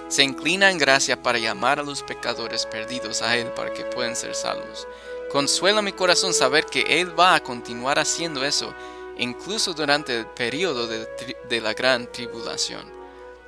se 0.09 0.25
inclina 0.25 0.71
en 0.71 0.79
gracia 0.79 1.23
para 1.23 1.39
llamar 1.39 1.79
a 1.79 1.85
los 1.85 2.03
pecadores 2.03 2.67
perdidos 2.67 3.23
a 3.23 3.37
Él 3.37 3.47
para 3.53 3.73
que 3.73 3.85
puedan 3.85 4.17
ser 4.17 4.35
salvos. 4.35 4.89
Consuela 5.31 5.81
mi 5.81 5.93
corazón 5.93 6.35
saber 6.35 6.67
que 6.67 7.01
Él 7.01 7.19
va 7.19 7.37
a 7.37 7.43
continuar 7.43 8.01
haciendo 8.01 8.45
eso, 8.45 8.75
incluso 9.17 9.75
durante 9.75 10.19
el 10.19 10.27
periodo 10.27 10.89
de 10.89 11.61
la 11.61 11.73
gran 11.73 12.11
tribulación. 12.11 12.97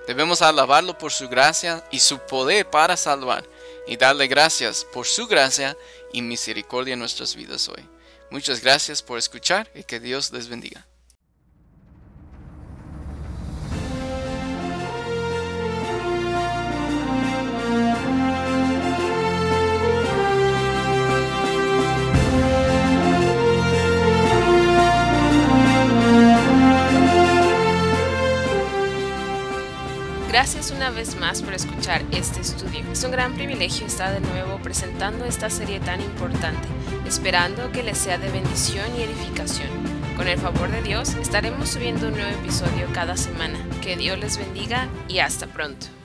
Debemos 0.08 0.40
alabarlo 0.40 0.96
por 0.96 1.12
su 1.12 1.28
gracia 1.28 1.84
y 1.90 2.00
su 2.00 2.18
poder 2.18 2.70
para 2.70 2.96
salvar 2.96 3.44
y 3.86 3.98
darle 3.98 4.26
gracias 4.26 4.86
por 4.90 5.04
su 5.04 5.26
gracia 5.26 5.76
y 6.14 6.22
misericordia 6.22 6.94
en 6.94 6.98
nuestras 6.98 7.36
vidas 7.36 7.68
hoy. 7.68 7.86
Muchas 8.30 8.62
gracias 8.62 9.02
por 9.02 9.18
escuchar 9.18 9.70
y 9.74 9.82
que 9.82 10.00
Dios 10.00 10.32
les 10.32 10.48
bendiga. 10.48 10.87
Gracias 30.38 30.70
una 30.70 30.90
vez 30.90 31.16
más 31.16 31.42
por 31.42 31.52
escuchar 31.52 32.04
este 32.12 32.42
estudio. 32.42 32.84
Es 32.92 33.02
un 33.02 33.10
gran 33.10 33.34
privilegio 33.34 33.88
estar 33.88 34.14
de 34.14 34.20
nuevo 34.20 34.58
presentando 34.62 35.24
esta 35.24 35.50
serie 35.50 35.80
tan 35.80 36.00
importante, 36.00 36.68
esperando 37.08 37.72
que 37.72 37.82
les 37.82 37.98
sea 37.98 38.18
de 38.18 38.30
bendición 38.30 38.86
y 38.96 39.02
edificación. 39.02 39.68
Con 40.16 40.28
el 40.28 40.38
favor 40.38 40.70
de 40.70 40.80
Dios, 40.80 41.14
estaremos 41.14 41.70
subiendo 41.70 42.06
un 42.06 42.14
nuevo 42.14 42.30
episodio 42.30 42.86
cada 42.94 43.16
semana. 43.16 43.58
Que 43.82 43.96
Dios 43.96 44.16
les 44.20 44.38
bendiga 44.38 44.86
y 45.08 45.18
hasta 45.18 45.48
pronto. 45.48 45.97